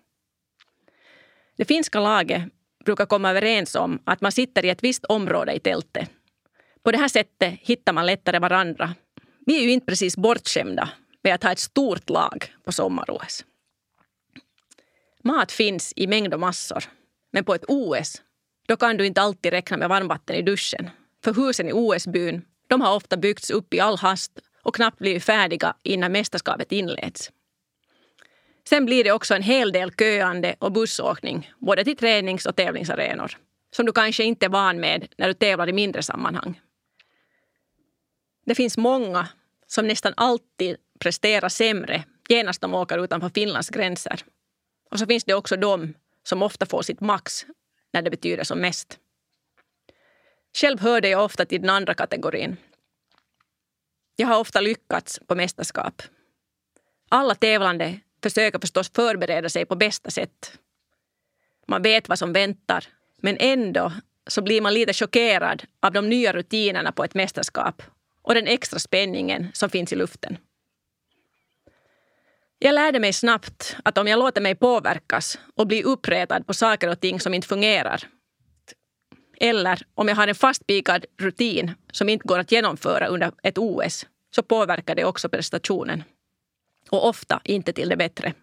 Det 1.56 1.66
finska 1.66 2.00
laget 2.00 2.44
brukar 2.86 3.06
komma 3.06 3.30
överens 3.30 3.76
om 3.76 4.00
att 4.04 4.22
man 4.22 4.32
sitter 4.32 4.66
i 4.66 4.70
ett 4.70 4.84
visst 4.84 5.06
område 5.06 5.54
i 5.54 5.60
tältet. 5.60 6.10
På 6.84 6.92
det 6.92 6.98
här 6.98 7.08
sättet 7.08 7.54
hittar 7.62 7.94
man 7.94 8.06
lättare 8.06 8.40
varandra. 8.40 8.94
Vi 9.46 9.58
är 9.58 9.62
ju 9.62 9.72
inte 9.72 9.86
precis 9.86 10.18
bortskämda 10.18 10.90
med 11.24 11.36
att 11.36 11.44
ha 11.44 11.52
ett 11.52 11.60
stort 11.60 12.10
lag 12.10 12.54
på 12.64 12.72
sommar-OS. 12.72 13.46
Mat 15.24 15.52
finns 15.52 15.94
i 15.96 16.08
mängd 16.08 16.34
och 16.34 16.40
massor. 16.40 16.84
Men 17.32 17.44
på 17.44 17.56
ett 17.56 17.66
OS 17.68 18.22
då 18.68 18.78
kan 18.78 18.98
du 18.98 19.06
inte 19.06 19.22
alltid 19.22 19.52
räkna 19.52 19.78
med 19.78 19.90
varmvatten 19.90 20.36
i 20.36 20.42
duschen. 20.42 20.90
För 21.24 21.34
husen 21.34 21.70
i 21.70 21.74
OS-byn 21.74 22.42
de 22.68 22.82
har 22.82 22.96
ofta 22.96 23.18
byggts 23.18 23.50
upp 23.50 23.74
i 23.74 23.80
all 23.80 23.98
hast 23.98 24.32
och 24.64 24.76
knappt 24.76 25.00
blivit 25.00 25.24
färdiga 25.24 25.76
innan 25.84 26.12
mästerskapet 26.12 26.72
inleds. 26.72 27.32
Sen 28.70 28.86
blir 28.86 29.04
det 29.04 29.12
också 29.12 29.36
en 29.36 29.42
hel 29.42 29.72
del 29.72 29.92
köande 29.92 30.56
och 30.60 30.72
bussåkning 30.72 31.52
både 31.60 31.84
till 31.84 31.98
tränings 31.98 32.46
och 32.46 32.56
tävlingsarenor 32.56 33.38
som 33.76 33.86
du 33.86 33.92
kanske 33.92 34.24
inte 34.24 34.46
är 34.46 34.50
van 34.50 34.80
med 34.80 35.08
när 35.18 35.28
du 35.28 35.34
tävlar 35.34 35.70
i 35.70 35.74
mindre 35.74 36.04
sammanhang. 36.04 36.62
Det 38.46 38.56
finns 38.56 38.78
många 38.78 39.28
som 39.68 39.88
nästan 39.88 40.14
alltid 40.18 40.78
presterar 41.00 41.50
sämre 41.50 42.04
genast 42.30 42.62
de 42.62 42.74
åker 42.74 43.04
utanför 43.04 43.30
Finlands 43.30 43.70
gränser. 43.70 44.22
Och 44.92 45.00
så 45.00 45.06
finns 45.06 45.24
det 45.24 45.34
också 45.34 45.56
de 45.56 45.94
som 46.24 46.44
ofta 46.44 46.66
får 46.66 46.82
sitt 46.82 47.02
max 47.02 47.46
när 47.94 48.02
det 48.02 48.10
betyder 48.10 48.44
som 48.44 48.60
mest. 48.60 49.00
Själv 50.54 50.80
hörde 50.80 51.10
jag 51.10 51.24
ofta 51.24 51.46
till 51.46 51.62
den 51.62 51.70
andra 51.70 51.94
kategorin. 51.94 52.58
Jag 54.16 54.28
har 54.28 54.40
ofta 54.40 54.62
lyckats 54.62 55.20
på 55.28 55.36
mästerskap. 55.36 56.02
Alla 57.10 57.36
tävlande 57.36 58.00
försöker 58.30 58.60
förstås 58.60 58.92
förbereda 58.96 59.50
sig 59.50 59.66
på 59.66 59.76
bästa 59.76 60.10
sätt. 60.10 60.60
Man 61.68 61.82
vet 61.82 62.10
vad 62.10 62.20
som 62.20 62.34
väntar, 62.34 62.86
men 63.22 63.38
ändå 63.40 63.92
så 64.28 64.42
blir 64.42 64.62
man 64.62 64.74
lite 64.74 64.94
chockerad 64.94 65.64
av 65.82 65.94
de 65.94 66.10
nya 66.10 66.34
rutinerna 66.34 66.92
på 66.92 67.04
ett 67.04 67.14
mästerskap 67.14 67.84
och 68.22 68.34
den 68.34 68.48
extra 68.48 68.80
spänningen 68.80 69.48
som 69.54 69.70
finns 69.70 69.94
i 69.94 69.96
luften. 69.96 70.38
Jag 72.60 72.76
lärde 72.76 73.00
mig 73.00 73.14
snabbt 73.14 73.78
att 73.84 73.98
om 73.98 74.08
jag 74.08 74.20
låter 74.20 74.42
mig 74.42 74.56
påverkas 74.56 75.40
och 75.56 75.68
blir 75.68 75.86
uppretad 75.86 76.48
på 76.48 76.54
saker 76.54 76.90
och 76.90 77.00
ting 77.00 77.20
som 77.20 77.34
inte 77.34 77.48
fungerar 77.48 78.08
eller 79.40 79.82
om 79.96 80.08
jag 80.08 80.16
har 80.16 80.28
en 80.28 80.36
fastpikad 80.36 81.06
rutin 81.22 81.72
som 81.92 82.10
inte 82.10 82.28
går 82.28 82.40
att 82.40 82.52
genomföra 82.52 83.08
under 83.08 83.32
ett 83.44 83.58
OS 83.58 84.06
så 84.36 84.44
påverkar 84.44 84.96
det 84.96 85.06
också 85.06 85.30
prestationen. 85.30 86.04
Och 86.90 87.08
ofta 87.08 87.42
inte 87.44 87.74
till 87.74 87.90
det 87.90 87.98
bättre. 87.98 88.34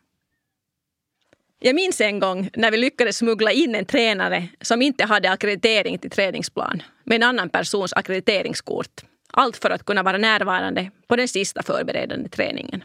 Jag 1.64 1.74
minns 1.74 2.00
en 2.00 2.20
gång 2.20 2.50
när 2.54 2.70
vi 2.70 2.76
lyckades 2.76 3.16
smuggla 3.16 3.52
in 3.52 3.74
en 3.74 3.84
tränare 3.84 4.48
som 4.60 4.82
inte 4.82 5.04
hade 5.04 5.30
akkreditering 5.30 5.98
till 5.98 6.10
träningsplan 6.10 6.82
med 7.04 7.16
en 7.16 7.22
annan 7.22 7.48
persons 7.48 7.92
akkrediteringskort. 7.92 9.00
Allt 9.32 9.56
för 9.56 9.70
att 9.70 9.84
kunna 9.84 10.02
vara 10.02 10.18
närvarande 10.18 10.90
på 11.06 11.16
den 11.16 11.28
sista 11.28 11.62
förberedande 11.62 12.28
träningen. 12.28 12.84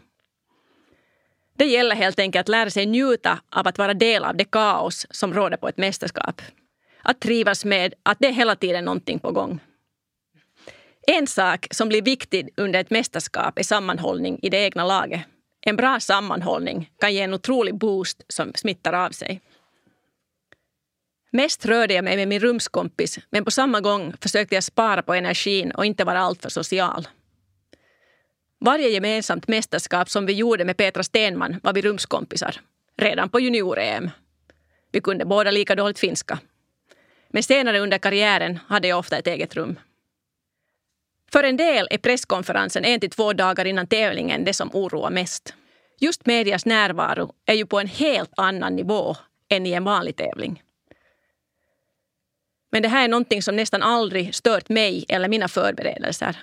Det 1.56 1.64
gäller 1.64 1.96
helt 1.96 2.18
enkelt 2.18 2.40
att 2.40 2.48
lära 2.48 2.70
sig 2.70 2.86
njuta 2.86 3.38
av 3.50 3.68
att 3.68 3.78
vara 3.78 3.94
del 3.94 4.24
av 4.24 4.36
det 4.36 4.44
kaos 4.44 5.06
som 5.10 5.34
råder 5.34 5.56
på 5.56 5.68
ett 5.68 5.76
mästerskap. 5.76 6.42
Att 7.02 7.20
trivas 7.20 7.64
med 7.64 7.94
att 8.02 8.18
det 8.20 8.26
är 8.26 8.32
hela 8.32 8.56
tiden 8.56 8.84
någonting 8.84 9.18
på 9.18 9.32
gång. 9.32 9.60
En 11.06 11.26
sak 11.26 11.66
som 11.70 11.88
blir 11.88 12.02
viktig 12.02 12.48
under 12.56 12.80
ett 12.80 12.90
mästerskap 12.90 13.58
är 13.58 13.62
sammanhållning 13.62 14.38
i 14.42 14.50
det 14.50 14.58
egna 14.58 14.84
laget. 14.84 15.20
En 15.68 15.76
bra 15.76 16.00
sammanhållning 16.00 16.90
kan 17.00 17.14
ge 17.14 17.20
en 17.20 17.34
otrolig 17.34 17.74
boost 17.74 18.22
som 18.28 18.52
smittar 18.54 18.92
av 18.92 19.10
sig. 19.10 19.40
Mest 21.30 21.66
rörde 21.66 21.94
jag 21.94 22.04
mig 22.04 22.16
med 22.16 22.28
min 22.28 22.40
rumskompis 22.40 23.18
men 23.30 23.44
på 23.44 23.50
samma 23.50 23.80
gång 23.80 24.14
försökte 24.20 24.54
jag 24.54 24.64
spara 24.64 25.02
på 25.02 25.14
energin 25.14 25.70
och 25.70 25.86
inte 25.86 26.04
vara 26.04 26.18
alltför 26.18 26.48
social. 26.48 27.08
Varje 28.60 28.88
gemensamt 28.88 29.48
mästerskap 29.48 30.10
som 30.10 30.26
vi 30.26 30.32
gjorde 30.32 30.64
med 30.64 30.76
Petra 30.76 31.02
Stenman 31.02 31.60
var 31.62 31.72
vi 31.72 31.82
rumskompisar. 31.82 32.60
Redan 32.96 33.28
på 33.28 33.40
junior-EM. 33.40 34.10
Vi 34.92 35.00
kunde 35.00 35.24
båda 35.24 35.50
lika 35.50 35.74
dåligt 35.74 35.98
finska. 35.98 36.38
Men 37.28 37.42
senare 37.42 37.78
under 37.78 37.98
karriären 37.98 38.58
hade 38.68 38.88
jag 38.88 38.98
ofta 38.98 39.18
ett 39.18 39.26
eget 39.26 39.56
rum. 39.56 39.78
För 41.32 41.44
en 41.44 41.56
del 41.56 41.88
är 41.90 41.98
presskonferensen 41.98 42.84
en 42.84 43.00
till 43.00 43.10
två 43.10 43.32
dagar 43.32 43.64
innan 43.64 43.86
tävlingen 43.86 44.44
det 44.44 44.54
som 44.54 44.70
oroar 44.72 45.10
mest. 45.10 45.54
Just 46.00 46.26
medias 46.26 46.66
närvaro 46.66 47.32
är 47.46 47.54
ju 47.54 47.66
på 47.66 47.80
en 47.80 47.86
helt 47.86 48.30
annan 48.36 48.76
nivå 48.76 49.16
än 49.48 49.66
i 49.66 49.72
en 49.72 49.84
vanlig 49.84 50.16
tävling. 50.16 50.62
Men 52.72 52.82
det 52.82 52.88
här 52.88 53.04
är 53.04 53.08
någonting 53.08 53.42
som 53.42 53.56
nästan 53.56 53.82
aldrig 53.82 54.34
stört 54.34 54.68
mig 54.68 55.04
eller 55.08 55.28
mina 55.28 55.48
förberedelser. 55.48 56.36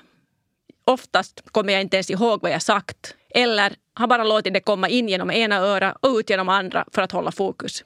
Oftast 0.86 1.44
kommer 1.52 1.74
jag 1.74 1.82
inte 1.82 1.98
ens 1.98 2.10
ihåg 2.10 2.42
vad 2.42 2.52
jag 2.52 2.62
sagt 2.62 3.16
eller 3.30 3.74
har 3.94 4.08
bara 4.08 4.24
låtit 4.24 4.54
det 4.54 4.60
komma 4.60 4.90
in 4.90 5.10
genom 5.10 5.32
ena 5.32 5.58
öra 5.58 5.98
och 6.00 6.16
ut 6.18 6.30
genom 6.30 6.50
andra 6.50 6.86
för 6.92 7.02
att 7.02 7.12
hålla 7.12 7.32
fokus. 7.32 7.84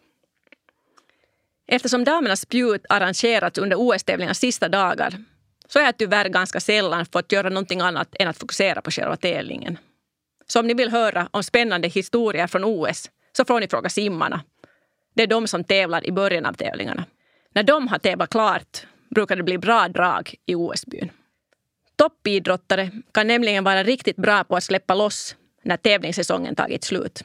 Eftersom 1.67 2.03
damernas 2.03 2.41
spjut 2.41 2.85
arrangerats 2.89 3.57
under 3.57 3.77
OS-tävlingarnas 3.77 4.39
sista 4.39 4.69
dagar 4.69 5.23
så 5.71 5.79
har 5.79 5.85
jag 5.85 5.97
tyvärr 5.97 6.29
ganska 6.29 6.59
sällan 6.59 7.05
fått 7.05 7.31
göra 7.31 7.49
någonting 7.49 7.81
annat 7.81 8.15
än 8.19 8.27
att 8.27 8.37
fokusera 8.37 8.81
på 8.81 8.91
själva 8.91 9.17
tävlingen. 9.17 9.77
Så 10.47 10.59
om 10.59 10.67
ni 10.67 10.73
vill 10.73 10.89
höra 10.91 11.29
om 11.31 11.43
spännande 11.43 11.87
historier 11.87 12.47
från 12.47 12.63
OS 12.63 13.09
så 13.37 13.45
får 13.45 13.59
ni 13.59 13.67
fråga 13.67 13.89
simmarna. 13.89 14.43
Det 15.15 15.23
är 15.23 15.27
de 15.27 15.47
som 15.47 15.63
tävlar 15.63 16.05
i 16.05 16.11
början 16.11 16.45
av 16.45 16.53
tävlingarna. 16.53 17.05
När 17.53 17.63
de 17.63 17.87
har 17.87 17.99
tävlat 17.99 18.29
klart 18.29 18.87
brukar 19.09 19.35
det 19.35 19.43
bli 19.43 19.57
bra 19.57 19.87
drag 19.87 20.35
i 20.45 20.55
OS-byn. 20.55 21.11
Toppidrottare 21.95 22.91
kan 23.11 23.27
nämligen 23.27 23.63
vara 23.63 23.83
riktigt 23.83 24.15
bra 24.15 24.43
på 24.43 24.55
att 24.55 24.63
släppa 24.63 24.95
loss 24.95 25.35
när 25.63 25.77
tävlingssäsongen 25.77 26.55
tagit 26.55 26.83
slut. 26.83 27.23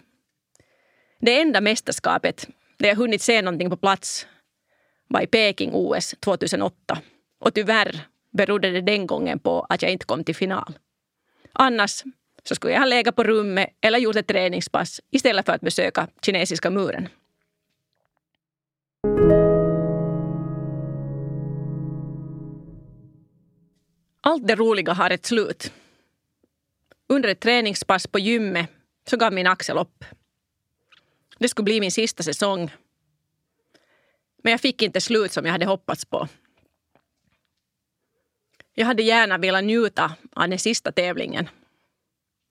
Det 1.21 1.41
enda 1.41 1.61
mästerskapet 1.61 2.49
där 2.79 2.89
jag 2.89 2.97
hunnit 2.97 3.23
se 3.23 3.43
någonting 3.43 3.71
på 3.71 3.77
plats 3.77 4.27
var 5.09 5.21
i 5.21 5.27
Peking-OS 5.27 6.15
2008. 6.21 6.99
Och 7.41 7.55
tyvärr 7.55 8.07
berodde 8.35 8.71
det 8.71 8.81
den 8.81 9.07
gången 9.07 9.39
på 9.39 9.67
att 9.69 9.83
jag 9.83 9.91
inte 9.91 10.07
kom 10.07 10.25
till 10.25 10.35
final. 10.35 10.79
Annars 11.53 12.05
så 12.43 12.55
skulle 12.55 12.73
jag 12.73 12.81
ha 12.81 12.87
legat 12.87 13.17
på 13.17 13.25
rummet 13.25 13.71
eller 13.81 13.99
gjort 13.99 14.17
ett 14.17 14.27
träningspass 14.27 15.01
istället 15.11 15.47
för 15.47 15.53
att 15.53 15.61
besöka 15.61 16.09
kinesiska 16.23 16.71
muren. 16.71 17.09
Allt 24.21 24.47
det 24.47 24.55
roliga 24.55 24.93
har 24.93 25.11
ett 25.11 25.27
slut. 25.27 25.73
Under 27.09 27.29
ett 27.29 27.41
träningspass 27.41 28.07
på 28.07 28.19
gymmet 28.19 28.71
så 29.11 29.17
gav 29.17 29.33
min 29.33 29.47
axel 29.47 29.79
upp. 29.79 30.05
Det 31.39 31.49
skulle 31.49 31.65
bli 31.65 31.81
min 31.81 31.93
sista 31.93 32.23
säsong. 32.23 32.73
Men 34.43 34.51
jag 34.51 34.61
fick 34.61 34.83
inte 34.83 35.01
slut 35.01 35.33
som 35.33 35.45
jag 35.45 35.53
hade 35.53 35.67
hoppats 35.67 36.05
på. 36.05 36.29
Jag 38.75 38.87
hade 38.87 39.03
gärna 39.03 39.39
velat 39.39 39.65
njuta 39.65 40.17
av 40.33 40.49
den 40.49 40.59
sista 40.59 40.93
tävlingen. 40.93 41.49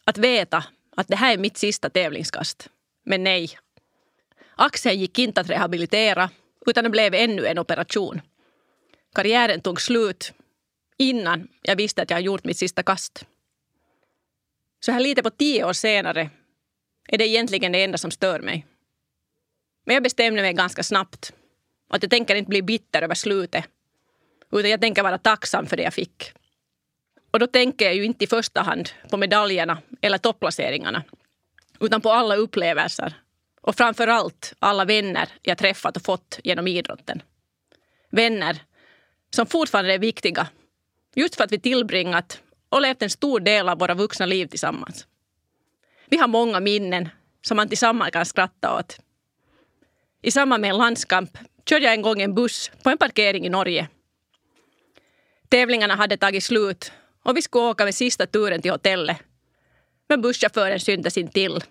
Att 0.06 0.18
veta 0.18 0.64
att 0.96 1.08
det 1.08 1.16
här 1.16 1.34
är 1.34 1.38
mitt 1.38 1.58
sista 1.58 1.90
tävlingskast. 1.90 2.70
Men 3.06 3.24
nej. 3.24 3.58
Axeln 4.56 5.00
gick 5.00 5.20
inte 5.20 5.42
att 5.42 5.50
rehabilitera 5.50 6.30
utan 6.66 6.84
det 6.84 6.90
blev 6.90 7.14
ännu 7.14 7.46
en 7.46 7.60
operation. 7.60 8.22
Karriären 9.16 9.62
tog 9.62 9.82
slut 9.82 10.34
innan 10.98 11.48
jag 11.62 11.76
visste 11.76 12.02
att 12.02 12.10
jag 12.10 12.22
gjort 12.22 12.44
mitt 12.44 12.58
sista 12.58 12.84
kast. 12.84 13.26
Så 14.80 14.92
här 14.92 15.00
lite 15.00 15.24
på 15.24 15.30
tio 15.30 15.66
år 15.66 15.74
senare 15.74 16.30
är 17.08 17.18
det 17.18 17.28
egentligen 17.28 17.72
det 17.72 17.84
enda 17.84 17.98
som 17.98 18.12
stör 18.12 18.40
mig. 18.40 18.66
Men 19.86 19.94
jag 19.94 20.04
bestämde 20.04 20.42
mig 20.42 20.54
ganska 20.54 20.84
snabbt 20.84 21.34
att 21.90 22.04
jag 22.04 22.10
tänker 22.10 22.36
inte 22.36 22.50
bli 22.50 22.62
bitter 22.62 23.02
över 23.02 23.16
slutet 23.16 23.66
utan 24.60 24.72
jag 24.72 24.82
tänker 24.82 25.04
vara 25.04 25.18
tacksam 25.18 25.66
för 25.66 25.78
det 25.78 25.84
jag 25.84 25.94
fick. 25.94 26.32
Och 27.32 27.40
då 27.40 27.48
tänker 27.48 27.86
jag 27.86 27.96
ju 27.96 28.04
inte 28.04 28.24
i 28.24 28.28
första 28.28 28.62
hand 28.62 28.90
på 29.10 29.18
medaljerna 29.18 29.78
eller 30.02 30.18
topplaceringarna 30.18 31.04
utan 31.80 32.02
på 32.02 32.12
alla 32.12 32.36
upplevelser 32.36 33.14
och 33.62 33.76
framför 33.76 34.08
allt 34.08 34.54
alla 34.60 34.86
vänner 34.86 35.30
jag 35.42 35.58
träffat 35.58 35.98
och 35.98 36.04
fått 36.04 36.40
genom 36.44 36.68
idrotten. 36.68 37.22
Vänner 38.10 38.64
som 39.30 39.46
fortfarande 39.46 39.94
är 39.94 40.00
viktiga 40.00 40.48
just 41.16 41.36
för 41.36 41.44
att 41.44 41.52
vi 41.52 41.60
tillbringat 41.60 42.42
och 42.70 42.82
levt 42.82 43.02
en 43.02 43.10
stor 43.10 43.40
del 43.40 43.70
av 43.70 43.80
våra 43.80 43.94
vuxna 43.94 44.26
liv 44.26 44.48
tillsammans. 44.48 45.08
Vi 46.06 46.18
har 46.18 46.28
många 46.28 46.60
minnen 46.60 47.10
som 47.42 47.58
man 47.58 47.70
tillsammans 47.70 48.12
kan 48.12 48.26
skratta 48.26 48.80
åt. 48.80 49.00
I 50.22 50.32
samband 50.32 50.62
med 50.62 50.70
en 50.70 50.78
landskamp 50.78 51.38
körde 51.66 51.86
jag 51.86 51.94
en 51.94 52.02
gång 52.02 52.22
en 52.22 52.36
buss 52.36 52.72
på 52.84 52.90
en 52.90 52.98
parkering 52.98 53.46
i 53.46 53.50
Norge. 53.50 53.88
Tävlingarna 55.54 55.96
hade 55.96 56.18
tagit 56.18 56.44
slut 56.44 56.92
och 57.24 57.38
vi 57.38 57.42
skulle 57.42 57.64
åka 57.64 57.86
med 57.86 57.96
sista 57.96 58.26
turen 58.26 58.62
till 58.62 58.72
hotellet. 58.72 59.18
Men 60.10 60.22
busschauffören 60.22 60.80
syntes 60.80 61.18
inte 61.18 61.34
till. 61.34 61.64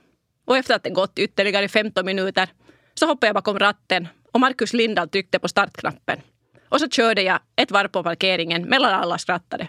Och 0.45 0.57
efter 0.57 0.75
att 0.75 0.83
det 0.83 0.91
gått 0.91 1.19
ytterligare 1.19 1.69
15 1.69 2.07
minuter 2.07 2.49
så 2.95 3.07
hoppade 3.07 3.27
jag 3.27 3.35
bakom 3.35 3.59
ratten 3.59 4.09
och 4.33 4.41
Markus 4.41 4.73
Lindahl 4.73 5.09
tryckte 5.09 5.39
på 5.39 5.49
startknappen. 5.49 6.21
Och 6.69 6.81
så 6.81 6.89
körde 6.89 7.23
jag 7.23 7.41
ett 7.57 7.71
varv 7.71 7.89
på 7.89 8.03
parkeringen 8.03 8.63
mellan 8.63 8.95
alla 8.95 9.19
skrattade. 9.19 9.69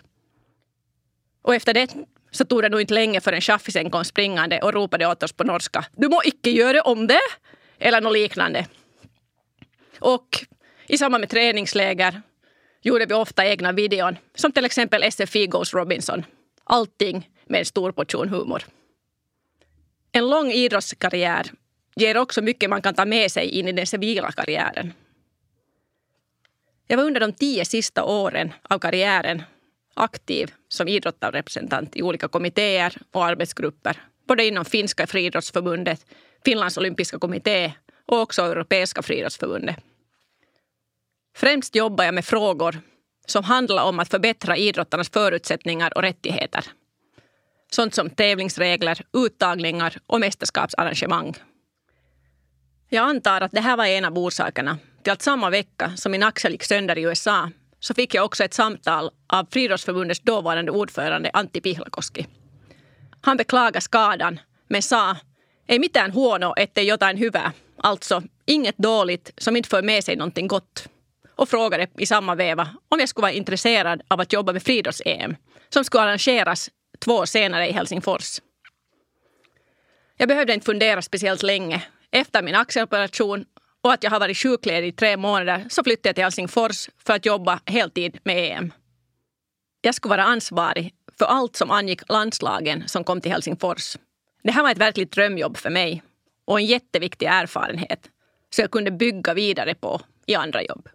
Och 1.42 1.56
efter 1.56 1.74
det 1.74 1.96
så 2.32 2.46
tog 2.46 2.62
det 2.62 2.70
nog 2.70 2.82
inte 2.82 2.94
länge 2.94 3.22
förrän 3.22 3.42
chaffisen 3.42 3.90
kom 3.90 4.06
springande 4.06 4.60
och 4.60 4.74
ropade 4.74 5.08
åt 5.08 5.24
oss 5.24 5.34
på 5.34 5.44
norska. 5.44 5.86
Du 5.92 6.10
må 6.10 6.22
icke 6.26 6.50
göra 6.50 6.82
om 6.82 7.08
det! 7.08 7.20
Eller 7.80 8.02
något 8.02 8.14
liknande. 8.14 8.68
Och 10.00 10.28
i 10.88 10.98
samband 10.98 11.22
med 11.22 11.30
träningsläger 11.30 12.22
gjorde 12.84 13.06
vi 13.06 13.14
ofta 13.14 13.46
egna 13.46 13.72
videon. 13.72 14.18
Som 14.36 14.52
till 14.52 14.66
exempel 14.66 15.12
SFI 15.12 15.48
Goes 15.48 15.74
Robinson. 15.74 16.26
Allting 16.64 17.30
med 17.46 17.60
en 17.60 17.66
stor 17.66 17.92
portion 17.92 18.30
humor. 18.30 18.64
En 20.12 20.30
lång 20.30 20.52
idrottskarriär 20.52 21.52
ger 21.96 22.18
också 22.18 22.42
mycket 22.42 22.70
man 22.70 22.82
kan 22.82 22.94
ta 22.94 23.06
med 23.06 23.32
sig 23.32 23.50
in 23.50 23.68
i 23.68 23.72
den 23.72 23.88
civila 23.88 24.32
karriären. 24.32 24.94
Jag 26.88 26.98
var 26.98 27.04
under 27.04 27.20
de 27.20 27.34
tio 27.34 27.66
sista 27.66 28.04
åren 28.04 28.54
av 28.62 28.80
karriären 28.80 29.44
aktiv 29.94 30.52
som 30.68 30.88
idrottsrepresentant 30.88 31.96
i 31.96 32.02
olika 32.02 32.28
kommittéer 32.28 32.98
och 33.12 33.26
arbetsgrupper. 33.26 34.02
Både 34.28 34.46
inom 34.46 34.66
Finska 34.66 35.08
friidrottsförbundet, 35.08 36.06
Finlands 36.46 36.78
olympiska 36.78 37.20
kommitté 37.20 37.74
och 38.06 38.22
också 38.22 38.42
Europeiska 38.42 39.02
friidrottsförbundet. 39.02 39.76
Främst 41.36 41.76
jobbar 41.76 42.04
jag 42.04 42.14
med 42.14 42.26
frågor 42.26 42.82
som 43.26 43.44
handlar 43.44 43.84
om 43.84 44.00
att 44.00 44.10
förbättra 44.10 44.58
idrottarnas 44.58 45.10
förutsättningar 45.10 45.98
och 45.98 46.02
rättigheter. 46.02 46.66
Sånt 47.72 47.96
som 47.96 48.10
tävlingsregler, 48.10 49.02
uttagningar 49.14 49.98
och 50.08 50.20
mästerskapsarrangemang. 50.20 51.34
Jag 52.90 53.10
antar 53.10 53.42
att 53.42 53.52
det 53.52 53.62
här 53.62 53.78
var 53.78 53.86
en 53.86 54.06
av 54.06 54.18
orsakerna 54.18 54.78
till 55.04 55.14
att 55.14 55.22
samma 55.22 55.50
vecka 55.50 55.92
som 55.96 56.12
min 56.12 56.24
axel 56.24 56.52
gick 56.52 56.64
sönder 56.64 56.98
i 56.98 57.02
USA 57.02 57.50
så 57.80 57.94
fick 57.94 58.14
jag 58.14 58.26
också 58.26 58.44
ett 58.44 58.54
samtal 58.54 59.12
av 59.28 59.48
Friidrottsförbundets 59.52 60.20
dåvarande 60.20 60.72
ordförande 60.72 61.30
Antti 61.34 61.62
Pihlakoski. 61.62 62.28
Han 63.22 63.38
beklagade 63.38 63.82
skadan 63.82 64.40
men 64.70 64.82
sa 64.82 65.16
ei 65.68 65.80
mitään 65.80 66.14
huono 66.14 66.54
ettei 66.56 66.88
jotain 66.88 67.20
hyvää. 67.20 67.52
Alltså 67.84 68.22
inget 68.48 68.76
dåligt 68.78 69.32
som 69.38 69.56
inte 69.56 69.70
för 69.70 69.82
med 69.82 70.04
sig 70.04 70.16
någonting 70.16 70.48
gott. 70.48 70.93
Och 71.36 71.50
frågade 71.50 71.88
i 71.98 72.06
samma 72.06 72.36
veva 72.36 72.70
om 72.90 73.00
jag 73.00 73.10
skulle 73.10 73.22
vara 73.22 73.32
intresserad 73.32 74.02
av 74.08 74.20
att 74.20 74.34
jobba 74.34 74.54
med 74.54 74.64
friidrotts-EM 74.64 75.36
som 75.70 75.84
skulle 75.84 76.04
arrangeras 76.04 76.70
två 77.00 77.12
år 77.12 77.26
senare 77.26 77.68
i 77.70 77.72
Helsingfors. 77.72 78.42
Jag 80.18 80.28
behövde 80.28 80.54
inte 80.54 80.66
fundera 80.66 81.02
speciellt 81.02 81.44
länge. 81.44 81.84
Efter 82.12 82.42
min 82.42 82.56
axeloperation 82.56 83.46
och 83.82 83.94
att 83.94 84.04
jag 84.04 84.12
har 84.12 84.20
varit 84.20 84.38
sjukledig 84.38 84.88
i 84.88 84.92
tre 84.92 85.18
månader 85.18 85.66
så 85.70 85.84
flyttade 85.84 86.10
jag 86.10 86.16
till 86.16 86.24
Helsingfors 86.24 86.90
för 87.06 87.14
att 87.14 87.26
jobba 87.26 87.60
heltid 87.66 88.20
med 88.24 88.52
EM. 88.52 88.74
Jag 89.82 89.96
skulle 89.96 90.10
vara 90.10 90.24
ansvarig 90.24 90.94
för 91.20 91.26
allt 91.26 91.56
som 91.56 91.72
angick 91.72 92.10
landslagen 92.10 92.88
som 92.88 93.04
kom 93.04 93.22
till 93.22 93.32
Helsingfors. 93.32 93.98
Det 94.44 94.52
här 94.52 94.64
var 94.64 94.72
ett 94.72 94.78
verkligt 94.78 95.12
drömjobb 95.12 95.58
för 95.58 95.70
mig 95.70 96.04
och 96.46 96.60
en 96.60 96.66
jätteviktig 96.66 97.26
erfarenhet 97.26 98.10
så 98.50 98.62
jag 98.62 98.72
kunde 98.72 98.92
bygga 98.92 99.34
vidare 99.34 99.76
på 99.76 100.02
i 100.26 100.36
andra 100.36 100.64
jobb. 100.64 100.90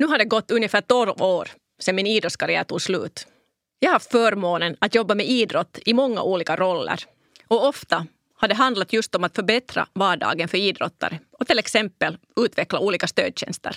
Nu 0.00 0.06
har 0.06 0.18
det 0.18 0.24
gått 0.24 0.50
ungefär 0.50 0.80
12 0.80 1.22
år 1.22 1.48
sedan 1.78 1.96
min 1.96 2.06
idrottskarriär 2.06 2.64
tog 2.64 2.82
slut. 2.82 3.26
Jag 3.78 3.88
har 3.88 3.92
haft 3.92 4.10
förmånen 4.10 4.76
att 4.78 4.94
jobba 4.94 5.14
med 5.14 5.26
idrott 5.26 5.78
i 5.84 5.94
många 5.94 6.22
olika 6.22 6.56
roller 6.56 7.04
och 7.48 7.66
ofta 7.66 8.06
har 8.34 8.48
det 8.48 8.54
handlat 8.54 8.92
just 8.92 9.14
om 9.14 9.24
att 9.24 9.36
förbättra 9.36 9.86
vardagen 9.92 10.48
för 10.48 10.58
idrottare 10.58 11.18
och 11.32 11.46
till 11.46 11.58
exempel 11.58 12.18
utveckla 12.36 12.78
olika 12.78 13.06
stödtjänster. 13.06 13.76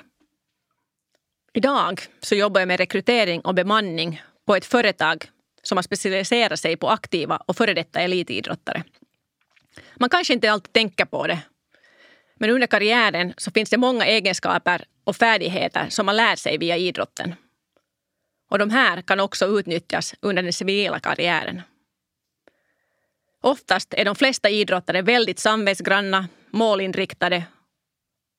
Idag 1.53 2.01
så 2.19 2.35
jobbar 2.35 2.61
jag 2.61 2.67
med 2.67 2.79
rekrytering 2.79 3.41
och 3.41 3.55
bemanning 3.55 4.21
på 4.45 4.55
ett 4.55 4.65
företag 4.65 5.25
som 5.63 5.77
har 5.77 5.83
specialiserat 5.83 6.59
sig 6.59 6.77
på 6.77 6.89
aktiva 6.89 7.37
och 7.37 7.57
före 7.57 7.73
detta 7.73 7.99
elitidrottare. 7.99 8.83
Man 9.95 10.09
kanske 10.09 10.33
inte 10.33 10.51
alltid 10.51 10.73
tänker 10.73 11.05
på 11.05 11.27
det, 11.27 11.39
men 12.35 12.49
under 12.49 12.67
karriären 12.67 13.33
så 13.37 13.51
finns 13.51 13.69
det 13.69 13.77
många 13.77 14.05
egenskaper 14.05 14.85
och 15.03 15.15
färdigheter 15.15 15.89
som 15.89 16.05
man 16.05 16.15
lär 16.15 16.35
sig 16.35 16.57
via 16.57 16.77
idrotten. 16.77 17.35
Och 18.49 18.59
de 18.59 18.69
här 18.69 19.01
kan 19.01 19.19
också 19.19 19.45
utnyttjas 19.45 20.15
under 20.19 20.43
den 20.43 20.53
civila 20.53 20.99
karriären. 20.99 21.61
Oftast 23.41 23.93
är 23.93 24.05
de 24.05 24.15
flesta 24.15 24.49
idrottare 24.49 25.01
väldigt 25.01 25.39
samvetsgranna, 25.39 26.27
målinriktade 26.51 27.43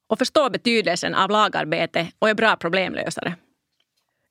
och 0.06 0.18
förstår 0.18 0.50
betydelsen 0.50 1.14
av 1.14 1.30
lagarbete 1.30 2.12
och 2.18 2.28
är 2.28 2.34
bra 2.34 2.56
problemlösare. 2.56 3.36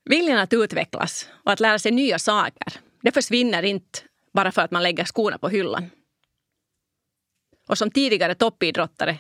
Viljan 0.05 0.39
att 0.39 0.53
utvecklas 0.53 1.29
och 1.45 1.51
att 1.51 1.59
lära 1.59 1.79
sig 1.79 1.91
nya 1.91 2.19
saker, 2.19 2.73
det 3.01 3.11
försvinner 3.11 3.63
inte 3.63 3.99
bara 4.33 4.51
för 4.51 4.61
att 4.61 4.71
man 4.71 4.83
lägger 4.83 5.05
skorna 5.05 5.37
på 5.37 5.49
hyllan. 5.49 5.89
Och 7.67 7.77
som 7.77 7.91
tidigare 7.91 8.35
toppidrottare 8.35 9.17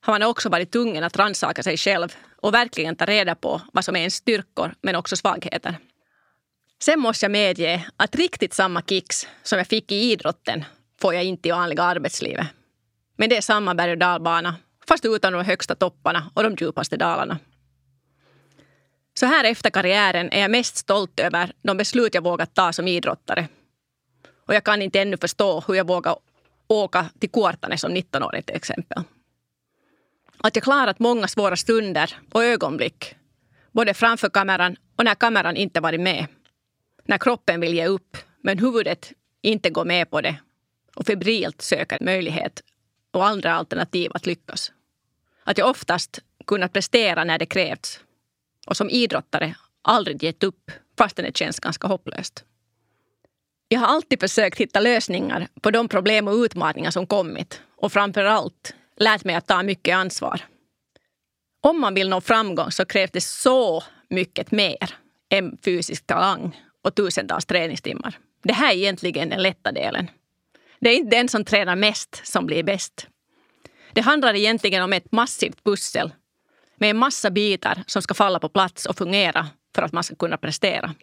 har 0.00 0.12
man 0.12 0.22
också 0.22 0.48
varit 0.48 0.72
tvungen 0.72 1.04
att 1.04 1.16
rannsaka 1.16 1.62
sig 1.62 1.76
själv 1.76 2.16
och 2.42 2.54
verkligen 2.54 2.96
ta 2.96 3.04
reda 3.04 3.34
på 3.34 3.60
vad 3.72 3.84
som 3.84 3.96
är 3.96 4.00
ens 4.00 4.14
styrkor 4.14 4.74
men 4.82 4.96
också 4.96 5.16
svagheter. 5.16 5.78
Sen 6.82 7.00
måste 7.00 7.24
jag 7.24 7.30
medge 7.30 7.86
att 7.96 8.16
riktigt 8.16 8.54
samma 8.54 8.82
kicks 8.82 9.28
som 9.42 9.58
jag 9.58 9.66
fick 9.66 9.92
i 9.92 10.12
idrotten 10.12 10.64
får 11.00 11.14
jag 11.14 11.24
inte 11.24 11.48
i 11.48 11.52
vanliga 11.52 11.82
arbetslivet. 11.82 12.46
Men 13.16 13.28
det 13.28 13.36
är 13.36 13.40
samma 13.40 13.74
berg 13.74 13.90
och 13.90 13.98
dalbana, 13.98 14.54
fast 14.88 15.04
utan 15.04 15.32
de 15.32 15.44
högsta 15.44 15.74
topparna 15.74 16.30
och 16.34 16.42
de 16.42 16.54
djupaste 16.54 16.96
dalarna. 16.96 17.38
Så 19.14 19.26
här 19.26 19.44
efter 19.44 19.70
karriären 19.70 20.32
är 20.32 20.40
jag 20.40 20.50
mest 20.50 20.76
stolt 20.76 21.20
över 21.20 21.52
de 21.62 21.76
beslut 21.76 22.14
jag 22.14 22.22
vågat 22.22 22.54
ta 22.54 22.72
som 22.72 22.88
idrottare. 22.88 23.48
Och 24.46 24.54
jag 24.54 24.64
kan 24.64 24.82
inte 24.82 25.00
ännu 25.00 25.16
förstå 25.16 25.64
hur 25.68 25.74
jag 25.74 25.86
vågar 25.86 26.16
åka 26.66 27.06
till 27.18 27.30
Kuortane 27.30 27.78
som 27.78 27.96
19-åring 27.96 28.42
till 28.42 28.56
exempel. 28.56 29.02
Att 30.40 30.56
jag 30.56 30.62
klarat 30.64 30.98
många 30.98 31.28
svåra 31.28 31.56
stunder 31.56 32.18
och 32.32 32.44
ögonblick, 32.44 33.14
både 33.72 33.94
framför 33.94 34.28
kameran 34.28 34.76
och 34.96 35.04
när 35.04 35.14
kameran 35.14 35.56
inte 35.56 35.80
varit 35.80 36.00
med. 36.00 36.26
När 37.04 37.18
kroppen 37.18 37.60
vill 37.60 37.74
ge 37.74 37.86
upp, 37.86 38.16
men 38.42 38.58
huvudet 38.58 39.12
inte 39.42 39.70
går 39.70 39.84
med 39.84 40.10
på 40.10 40.20
det 40.20 40.36
och 40.94 41.06
febrilt 41.06 41.62
söker 41.62 41.98
möjlighet 42.00 42.62
och 43.10 43.26
andra 43.26 43.54
alternativ 43.54 44.10
att 44.14 44.26
lyckas. 44.26 44.72
Att 45.44 45.58
jag 45.58 45.70
oftast 45.70 46.18
kunnat 46.46 46.72
prestera 46.72 47.24
när 47.24 47.38
det 47.38 47.46
krävts 47.46 48.00
och 48.66 48.76
som 48.76 48.90
idrottare 48.90 49.54
aldrig 49.82 50.22
gett 50.22 50.42
upp 50.42 50.70
fastän 50.98 51.24
det 51.24 51.36
känns 51.36 51.60
ganska 51.60 51.88
hopplöst. 51.88 52.44
Jag 53.68 53.80
har 53.80 53.86
alltid 53.86 54.20
försökt 54.20 54.58
hitta 54.58 54.80
lösningar 54.80 55.48
på 55.60 55.70
de 55.70 55.88
problem 55.88 56.28
och 56.28 56.34
utmaningar 56.34 56.90
som 56.90 57.06
kommit 57.06 57.62
och 57.76 57.92
framför 57.92 58.24
allt 58.24 58.74
lärt 59.00 59.24
mig 59.24 59.34
att 59.34 59.46
ta 59.46 59.62
mycket 59.62 59.96
ansvar. 59.96 60.40
Om 61.60 61.80
man 61.80 61.94
vill 61.94 62.08
nå 62.08 62.20
framgång 62.20 62.70
så 62.70 62.84
krävs 62.84 63.10
det 63.10 63.20
så 63.20 63.82
mycket 64.10 64.50
mer 64.50 64.94
än 65.30 65.58
fysisk 65.64 66.06
talang 66.06 66.62
och 66.84 66.94
tusentals 66.94 67.46
träningstimmar. 67.46 68.18
Det 68.42 68.52
här 68.52 68.72
är 68.72 68.76
egentligen 68.76 69.28
den 69.28 69.42
lätta 69.42 69.72
delen. 69.72 70.10
Det 70.80 70.90
är 70.90 70.94
inte 70.94 71.16
den 71.16 71.28
som 71.28 71.44
tränar 71.44 71.76
mest 71.76 72.26
som 72.26 72.46
blir 72.46 72.62
bäst. 72.62 73.06
Det 73.92 74.00
handlar 74.00 74.34
egentligen 74.34 74.82
om 74.82 74.92
ett 74.92 75.12
massivt 75.12 75.64
pussel 75.64 76.12
med 76.76 76.90
en 76.90 76.96
massa 76.96 77.30
bitar 77.30 77.82
som 77.86 78.02
ska 78.02 78.14
falla 78.14 78.38
på 78.38 78.48
plats 78.48 78.86
och 78.86 78.98
fungera 78.98 79.46
för 79.74 79.82
att 79.82 79.92
man 79.92 80.04
ska 80.04 80.14
kunna 80.14 80.36
prestera. 80.36 80.94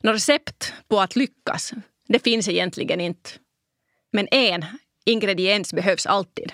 Något 0.00 0.14
recept 0.14 0.74
på 0.88 1.00
att 1.00 1.16
lyckas, 1.16 1.72
det 2.08 2.18
finns 2.18 2.48
egentligen 2.48 3.00
inte. 3.00 3.30
Men 4.12 4.28
en 4.30 4.64
ingrediens 5.04 5.72
behövs 5.72 6.06
alltid. 6.06 6.52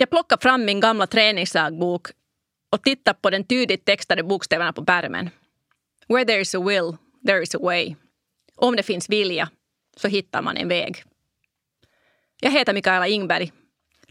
Jag 0.00 0.10
plockar 0.10 0.38
fram 0.40 0.64
min 0.64 0.80
gamla 0.80 1.06
träningsdagbok 1.06 2.08
och 2.72 2.82
tittar 2.82 3.12
på 3.12 3.30
den 3.30 3.44
tydligt 3.44 3.84
textade 3.84 4.22
bokstäverna 4.22 4.72
på 4.72 4.84
pärmen. 4.84 5.30
Where 6.08 6.24
there 6.24 6.40
is 6.40 6.54
a 6.54 6.60
will, 6.60 6.96
there 7.26 7.42
is 7.42 7.54
a 7.54 7.58
way. 7.60 7.94
Om 8.54 8.76
det 8.76 8.82
finns 8.82 9.08
vilja 9.08 9.50
så 9.96 10.08
hittar 10.08 10.42
man 10.42 10.56
en 10.56 10.68
väg. 10.68 11.04
Jag 12.40 12.50
heter 12.50 12.74
Mikaela 12.74 13.08
Ingberg. 13.08 13.52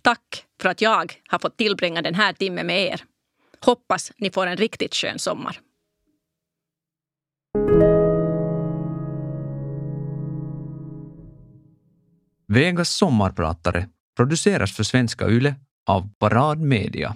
Tack 0.01 0.45
för 0.61 0.69
att 0.69 0.81
jag 0.81 1.13
har 1.27 1.39
fått 1.39 1.57
tillbringa 1.57 2.01
den 2.01 2.15
här 2.15 2.33
timmen 2.33 2.67
med 2.67 2.81
er. 2.81 3.01
Hoppas 3.59 4.11
ni 4.17 4.31
får 4.31 4.47
en 4.47 4.57
riktigt 4.57 4.95
skön 4.95 5.19
sommar. 5.19 5.59
Vegas 12.47 12.89
sommarpratare 12.89 13.89
produceras 14.15 14.75
för 14.75 14.83
Svenska 14.83 15.27
Yle 15.27 15.55
av 15.87 16.09
paradmedia. 16.19 17.15